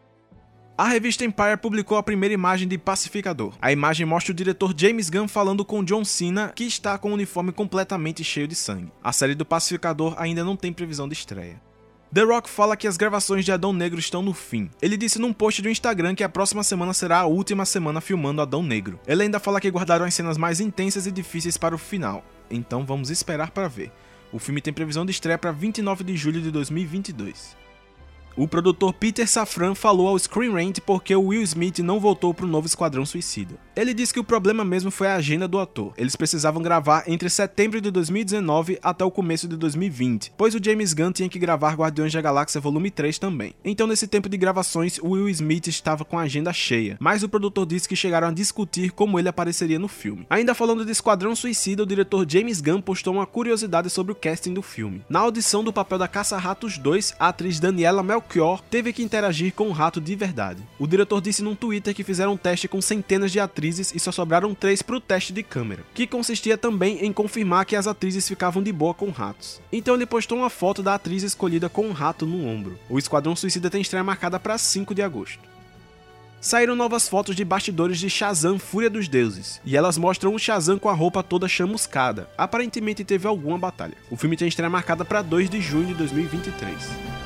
A 0.77 0.87
revista 0.87 1.23
Empire 1.23 1.57
publicou 1.61 1.97
a 1.97 2.03
primeira 2.03 2.33
imagem 2.33 2.67
de 2.67 2.77
Pacificador. 2.77 3.53
A 3.61 3.71
imagem 3.71 4.05
mostra 4.05 4.31
o 4.31 4.35
diretor 4.35 4.73
James 4.75 5.09
Gunn 5.09 5.27
falando 5.27 5.63
com 5.63 5.83
John 5.83 6.03
Cena, 6.03 6.51
que 6.55 6.63
está 6.63 6.97
com 6.97 7.11
o 7.11 7.13
uniforme 7.13 7.51
completamente 7.51 8.23
cheio 8.23 8.47
de 8.47 8.55
sangue. 8.55 8.91
A 9.03 9.13
série 9.13 9.35
do 9.35 9.45
Pacificador 9.45 10.15
ainda 10.17 10.43
não 10.43 10.55
tem 10.55 10.73
previsão 10.73 11.07
de 11.07 11.13
estreia. 11.13 11.61
The 12.13 12.23
Rock 12.23 12.49
fala 12.49 12.75
que 12.75 12.87
as 12.87 12.97
gravações 12.97 13.45
de 13.45 13.51
Adão 13.53 13.71
Negro 13.71 13.99
estão 13.99 14.21
no 14.21 14.33
fim. 14.33 14.69
Ele 14.81 14.97
disse 14.97 15.17
num 15.19 15.31
post 15.31 15.61
do 15.61 15.69
Instagram 15.69 16.13
que 16.13 16.23
a 16.23 16.29
próxima 16.29 16.63
semana 16.63 16.93
será 16.93 17.19
a 17.19 17.25
última 17.25 17.63
semana 17.63 18.01
filmando 18.01 18.41
Adão 18.41 18.61
Negro. 18.61 18.99
Ele 19.07 19.23
ainda 19.23 19.39
fala 19.39 19.61
que 19.61 19.71
guardaram 19.71 20.03
as 20.03 20.13
cenas 20.13 20.37
mais 20.37 20.59
intensas 20.59 21.05
e 21.05 21.11
difíceis 21.11 21.57
para 21.57 21.75
o 21.75 21.77
final. 21.77 22.25
Então 22.51 22.85
vamos 22.85 23.09
esperar 23.09 23.51
para 23.51 23.67
ver. 23.67 23.91
O 24.31 24.39
filme 24.39 24.61
tem 24.61 24.73
previsão 24.73 25.05
de 25.05 25.11
estreia 25.11 25.37
para 25.37 25.51
29 25.51 26.03
de 26.03 26.15
julho 26.15 26.41
de 26.41 26.51
2022. 26.51 27.57
O 28.37 28.47
produtor 28.47 28.93
Peter 28.93 29.27
Safran 29.27 29.75
falou 29.75 30.07
ao 30.07 30.17
Screen 30.17 30.53
Rant 30.53 30.79
porque 30.85 31.13
o 31.13 31.27
Will 31.27 31.41
Smith 31.41 31.79
não 31.79 31.99
voltou 31.99 32.33
para 32.33 32.45
o 32.45 32.49
novo 32.49 32.65
Esquadrão 32.65 33.05
Suicida. 33.05 33.55
Ele 33.75 33.93
disse 33.93 34.13
que 34.13 34.19
o 34.19 34.23
problema 34.23 34.63
mesmo 34.63 34.89
foi 34.89 35.07
a 35.07 35.15
agenda 35.15 35.49
do 35.49 35.59
ator. 35.59 35.93
Eles 35.97 36.15
precisavam 36.15 36.61
gravar 36.61 37.03
entre 37.07 37.29
setembro 37.29 37.81
de 37.81 37.91
2019 37.91 38.79
até 38.81 39.03
o 39.03 39.11
começo 39.11 39.49
de 39.49 39.57
2020, 39.57 40.33
pois 40.37 40.55
o 40.55 40.63
James 40.63 40.93
Gunn 40.93 41.11
tinha 41.11 41.27
que 41.27 41.39
gravar 41.39 41.75
Guardiões 41.75 42.13
da 42.13 42.21
Galáxia 42.21 42.61
Volume 42.61 42.89
3 42.89 43.19
também. 43.19 43.53
Então, 43.65 43.85
nesse 43.85 44.07
tempo 44.07 44.29
de 44.29 44.37
gravações, 44.37 44.97
Will 45.03 45.27
Smith 45.29 45.67
estava 45.67 46.05
com 46.05 46.17
a 46.17 46.23
agenda 46.23 46.53
cheia, 46.53 46.97
mas 46.99 47.23
o 47.23 47.29
produtor 47.29 47.65
disse 47.65 47.87
que 47.87 47.95
chegaram 47.95 48.29
a 48.29 48.33
discutir 48.33 48.91
como 48.91 49.19
ele 49.19 49.29
apareceria 49.29 49.79
no 49.79 49.87
filme. 49.89 50.25
Ainda 50.29 50.55
falando 50.55 50.85
de 50.85 50.91
Esquadrão 50.91 51.35
Suicida, 51.35 51.83
o 51.83 51.87
diretor 51.87 52.25
James 52.29 52.61
Gunn 52.61 52.81
postou 52.81 53.13
uma 53.13 53.25
curiosidade 53.25 53.89
sobre 53.89 54.13
o 54.13 54.15
casting 54.15 54.53
do 54.53 54.61
filme. 54.61 55.03
Na 55.09 55.19
audição 55.19 55.63
do 55.63 55.73
papel 55.73 55.97
da 55.97 56.07
Caça-Ratos 56.07 56.77
2, 56.77 57.15
a 57.19 57.27
atriz 57.27 57.59
Daniela 57.59 58.03
Mel 58.03 58.20
Melchior 58.21 58.61
teve 58.69 58.93
que 58.93 59.03
interagir 59.03 59.53
com 59.53 59.67
o 59.67 59.71
rato 59.71 59.99
de 59.99 60.15
verdade. 60.15 60.61
O 60.79 60.87
diretor 60.87 61.21
disse 61.21 61.43
num 61.43 61.55
Twitter 61.55 61.93
que 61.93 62.03
fizeram 62.03 62.33
um 62.33 62.37
teste 62.37 62.67
com 62.67 62.81
centenas 62.81 63.31
de 63.31 63.39
atrizes 63.39 63.93
e 63.93 63.99
só 63.99 64.11
sobraram 64.11 64.53
três 64.53 64.81
para 64.81 64.95
o 64.95 65.01
teste 65.01 65.33
de 65.33 65.43
câmera, 65.43 65.83
que 65.93 66.07
consistia 66.07 66.57
também 66.57 67.05
em 67.05 67.11
confirmar 67.11 67.65
que 67.65 67.75
as 67.75 67.87
atrizes 67.87 68.27
ficavam 68.27 68.63
de 68.63 68.71
boa 68.71 68.93
com 68.93 69.09
ratos. 69.09 69.61
Então 69.71 69.95
ele 69.95 70.05
postou 70.05 70.37
uma 70.37 70.49
foto 70.49 70.81
da 70.81 70.95
atriz 70.95 71.23
escolhida 71.23 71.69
com 71.69 71.87
um 71.87 71.91
rato 71.91 72.25
no 72.25 72.47
ombro. 72.47 72.79
O 72.89 72.97
Esquadrão 72.97 73.35
Suicida 73.35 73.69
tem 73.69 73.81
estreia 73.81 74.03
marcada 74.03 74.39
para 74.39 74.57
5 74.57 74.95
de 74.95 75.01
agosto 75.01 75.51
saíram 76.41 76.75
novas 76.75 77.07
fotos 77.07 77.35
de 77.35 77.45
bastidores 77.45 77.99
de 77.99 78.09
Shazam 78.09 78.57
Fúria 78.57 78.89
dos 78.89 79.07
Deuses, 79.07 79.61
e 79.63 79.77
elas 79.77 79.95
mostram 79.95 80.33
o 80.33 80.39
Shazam 80.39 80.79
com 80.79 80.89
a 80.89 80.93
roupa 80.93 81.21
toda 81.21 81.47
chamuscada. 81.47 82.27
Aparentemente 82.35 83.03
teve 83.03 83.27
alguma 83.27 83.59
batalha. 83.59 83.93
O 84.09 84.17
filme 84.17 84.35
tem 84.35 84.47
estreia 84.47 84.67
marcada 84.67 85.05
para 85.05 85.21
2 85.21 85.51
de 85.51 85.61
junho 85.61 85.85
de 85.85 85.93
2023. 85.93 87.20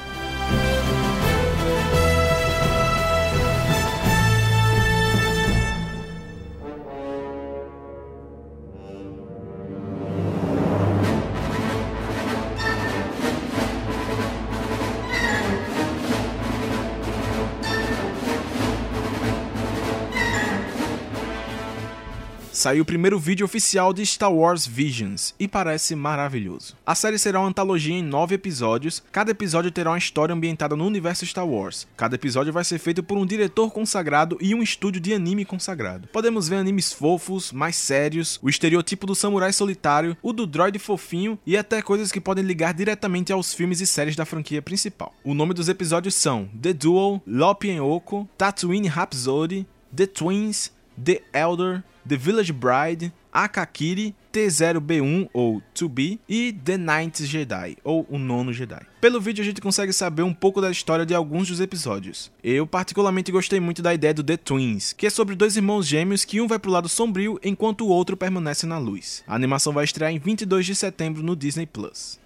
Saiu 22.66 22.82
o 22.82 22.86
primeiro 22.86 23.20
vídeo 23.20 23.46
oficial 23.46 23.94
de 23.94 24.04
Star 24.04 24.34
Wars 24.34 24.66
Visions 24.66 25.36
e 25.40 25.48
parece 25.48 25.96
maravilhoso. 25.96 26.76
A 26.84 26.96
série 26.96 27.20
será 27.20 27.40
uma 27.40 27.50
antologia 27.50 27.94
em 27.94 28.02
nove 28.02 28.34
episódios, 28.34 29.04
cada 29.12 29.30
episódio 29.30 29.70
terá 29.70 29.92
uma 29.92 30.00
história 30.00 30.34
ambientada 30.34 30.76
no 30.76 30.84
universo 30.84 31.28
Star 31.28 31.48
Wars. 31.48 31.88
Cada 31.96 32.16
episódio 32.16 32.52
vai 32.52 32.64
ser 32.64 32.80
feito 32.80 33.04
por 33.04 33.20
um 33.20 33.26
diretor 33.28 33.70
consagrado 33.70 34.36
e 34.42 34.56
um 34.56 34.64
estúdio 34.64 35.00
de 35.00 35.14
anime 35.14 35.46
consagrado. 35.46 36.08
Podemos 36.08 36.50
ver 36.50 36.56
animes 36.56 36.92
fofos, 36.92 37.52
mais 37.52 37.76
sérios, 37.76 38.40
o 38.42 38.50
estereotipo 38.50 39.06
do 39.06 39.14
samurai 39.14 39.54
solitário, 39.54 40.18
o 40.24 40.34
do 40.34 40.48
droid 40.48 40.80
fofinho 40.80 41.38
e 41.46 41.56
até 41.56 41.84
coisas 41.84 42.12
que 42.12 42.20
podem 42.20 42.44
ligar 42.44 42.74
diretamente 42.74 43.32
aos 43.32 43.54
filmes 43.54 43.80
e 43.80 43.86
séries 43.86 44.16
da 44.16 44.26
franquia 44.26 44.60
principal. 44.60 45.14
O 45.24 45.36
nome 45.36 45.54
dos 45.54 45.70
episódios 45.70 46.16
são 46.16 46.50
The 46.60 46.74
Duel, 46.74 47.22
Lopien 47.28 47.80
Oko, 47.80 48.28
Tatooine 48.36 48.88
Rhapsody, 48.88 49.68
The 49.96 50.08
Twins, 50.08 50.74
The 51.04 51.22
Elder, 51.34 51.84
The 52.08 52.18
Village 52.18 52.54
Bride, 52.54 53.12
Akakiri, 53.34 54.16
T0B1 54.32 55.30
ou 55.34 55.62
2B 55.76 56.20
e 56.28 56.54
The 56.54 56.78
Ninth 56.78 57.22
Jedi 57.22 57.78
ou 57.84 58.06
o 58.10 58.18
Nono 58.18 58.54
Jedi. 58.54 58.82
Pelo 59.02 59.20
vídeo 59.20 59.42
a 59.42 59.46
gente 59.46 59.62
consegue 59.62 59.92
saber 59.92 60.24
um 60.24 60.34
pouco 60.34 60.62
da 60.62 60.72
história 60.72 61.06
de 61.06 61.14
alguns 61.14 61.48
dos 61.48 61.60
episódios. 61.60 62.32
Eu 62.44 62.68
particularmente 62.68 63.32
gostei 63.32 63.60
muito 63.60 63.82
da 63.82 63.94
ideia 63.94 64.14
do 64.14 64.24
The 64.24 64.38
Twins, 64.38 64.94
que 64.94 65.08
é 65.08 65.10
sobre 65.10 65.36
dois 65.36 65.56
irmãos 65.56 65.88
gêmeos 65.88 66.26
que 66.26 66.40
um 66.42 66.48
vai 66.48 66.60
pro 66.60 66.72
lado 66.72 66.90
sombrio 66.90 67.40
enquanto 67.44 67.86
o 67.86 67.90
outro 67.90 68.16
permanece 68.16 68.66
na 68.66 68.78
luz. 68.78 69.24
A 69.28 69.36
animação 69.36 69.74
vai 69.74 69.84
estrear 69.86 70.12
em 70.12 70.20
22 70.20 70.66
de 70.66 70.76
setembro 70.76 71.24
no 71.24 71.36
Disney 71.36 71.66
Plus. 71.66 72.20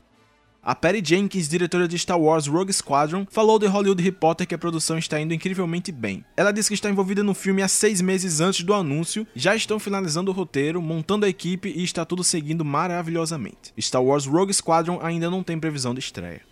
A 0.62 0.76
Patty 0.76 1.02
Jenkins, 1.04 1.48
diretora 1.48 1.88
de 1.88 1.98
Star 1.98 2.20
Wars 2.20 2.46
Rogue 2.46 2.74
Squadron, 2.74 3.26
falou 3.32 3.58
de 3.58 3.66
Hollywood 3.66 4.04
Reporter 4.04 4.46
que 4.46 4.54
a 4.54 4.58
produção 4.58 4.98
está 4.98 5.20
indo 5.20 5.34
incrivelmente 5.34 5.90
bem. 5.90 6.24
Ela 6.36 6.52
disse 6.52 6.68
que 6.68 6.74
está 6.74 6.90
envolvida 6.90 7.24
no 7.24 7.34
filme 7.34 7.62
há 7.62 7.68
seis 7.68 8.02
meses 8.02 8.42
antes 8.42 8.64
do 8.64 8.74
anúncio, 8.74 9.26
já 9.34 9.56
estão 9.56 9.80
finalizando 9.80 10.32
o 10.32 10.34
roteiro, 10.34 10.82
montando 10.82 11.26
a 11.26 11.30
equipe 11.30 11.70
e 11.70 11.84
está 11.84 12.04
tudo 12.04 12.26
seguindo 12.26 12.66
maravilhosamente. 12.66 13.74
Star 13.80 14.04
Wars 14.04 14.26
Rogue 14.26 14.54
Squadron 14.54 15.00
ainda 15.02 15.30
não 15.30 15.44
tem 15.44 15.58
previsão 15.58 15.94
de 15.94 16.02
estreia. 16.02 16.49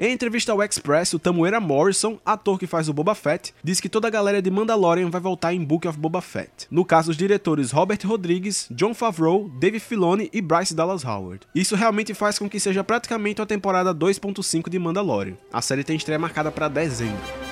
Em 0.00 0.12
entrevista 0.12 0.52
ao 0.52 0.62
Express, 0.62 1.14
o 1.14 1.18
Tamuera 1.18 1.58
Morrison, 1.58 2.20
ator 2.24 2.56
que 2.56 2.68
faz 2.68 2.88
o 2.88 2.92
Boba 2.92 3.16
Fett, 3.16 3.52
diz 3.64 3.80
que 3.80 3.88
toda 3.88 4.06
a 4.06 4.10
galera 4.10 4.40
de 4.40 4.48
Mandalorian 4.48 5.10
vai 5.10 5.20
voltar 5.20 5.52
em 5.52 5.64
Book 5.64 5.88
of 5.88 5.98
Boba 5.98 6.20
Fett. 6.20 6.68
No 6.70 6.84
caso, 6.84 7.10
os 7.10 7.16
diretores 7.16 7.72
Robert 7.72 7.98
Rodrigues, 8.04 8.68
John 8.70 8.94
Favreau, 8.94 9.48
Dave 9.58 9.80
Filoni 9.80 10.30
e 10.32 10.40
Bryce 10.40 10.72
Dallas 10.72 11.04
Howard. 11.04 11.40
Isso 11.52 11.74
realmente 11.74 12.14
faz 12.14 12.38
com 12.38 12.48
que 12.48 12.60
seja 12.60 12.84
praticamente 12.84 13.42
a 13.42 13.46
temporada 13.46 13.92
2.5 13.92 14.70
de 14.70 14.78
Mandalorian. 14.78 15.34
A 15.52 15.60
série 15.60 15.82
tem 15.82 15.96
estreia 15.96 16.18
marcada 16.18 16.52
para 16.52 16.68
dezembro. 16.68 17.47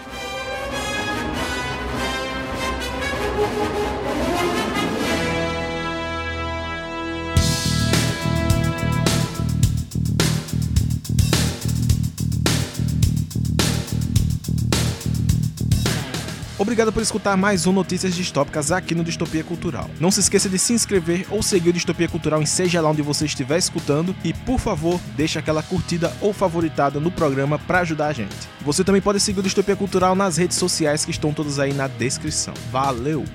Obrigado 16.59 16.91
por 16.91 17.03
escutar 17.03 17.37
mais 17.37 17.67
um 17.67 17.73
Notícias 17.73 18.15
Distópicas 18.15 18.73
aqui 18.73 18.95
no 18.95 19.05
Distopia 19.05 19.45
Cultural. 19.45 19.91
Não 20.01 20.11
se 20.11 20.21
esqueça 20.21 20.49
de 20.49 20.59
se 20.59 20.73
inscrever 20.73 21.27
ou 21.29 21.43
seguir 21.43 21.69
o 21.69 21.73
Distopia 21.73 22.09
Cultural 22.09 22.41
em 22.41 22.47
seja 22.47 22.81
lá 22.81 22.89
onde 22.89 23.03
você 23.03 23.27
estiver 23.27 23.59
escutando 23.59 24.17
e, 24.25 24.33
por 24.33 24.59
favor, 24.59 24.99
deixe 25.15 25.39
aquela 25.39 25.63
curtida 25.63 26.11
ou 26.19 26.33
favoritada 26.33 26.99
no 26.99 27.11
programa 27.11 27.59
para 27.59 27.81
ajudar 27.81 28.07
a 28.07 28.13
gente. 28.15 28.35
Você 28.63 28.83
também 28.83 29.03
pode 29.03 29.21
seguir 29.21 29.41
o 29.41 29.43
Distopia 29.43 29.77
Cultural 29.77 30.15
nas 30.15 30.39
redes 30.39 30.57
sociais 30.57 31.05
que 31.05 31.11
estão 31.11 31.31
todas 31.31 31.59
aí 31.59 31.75
na 31.75 31.89
descrição. 31.89 32.55
Valeu! 32.73 33.27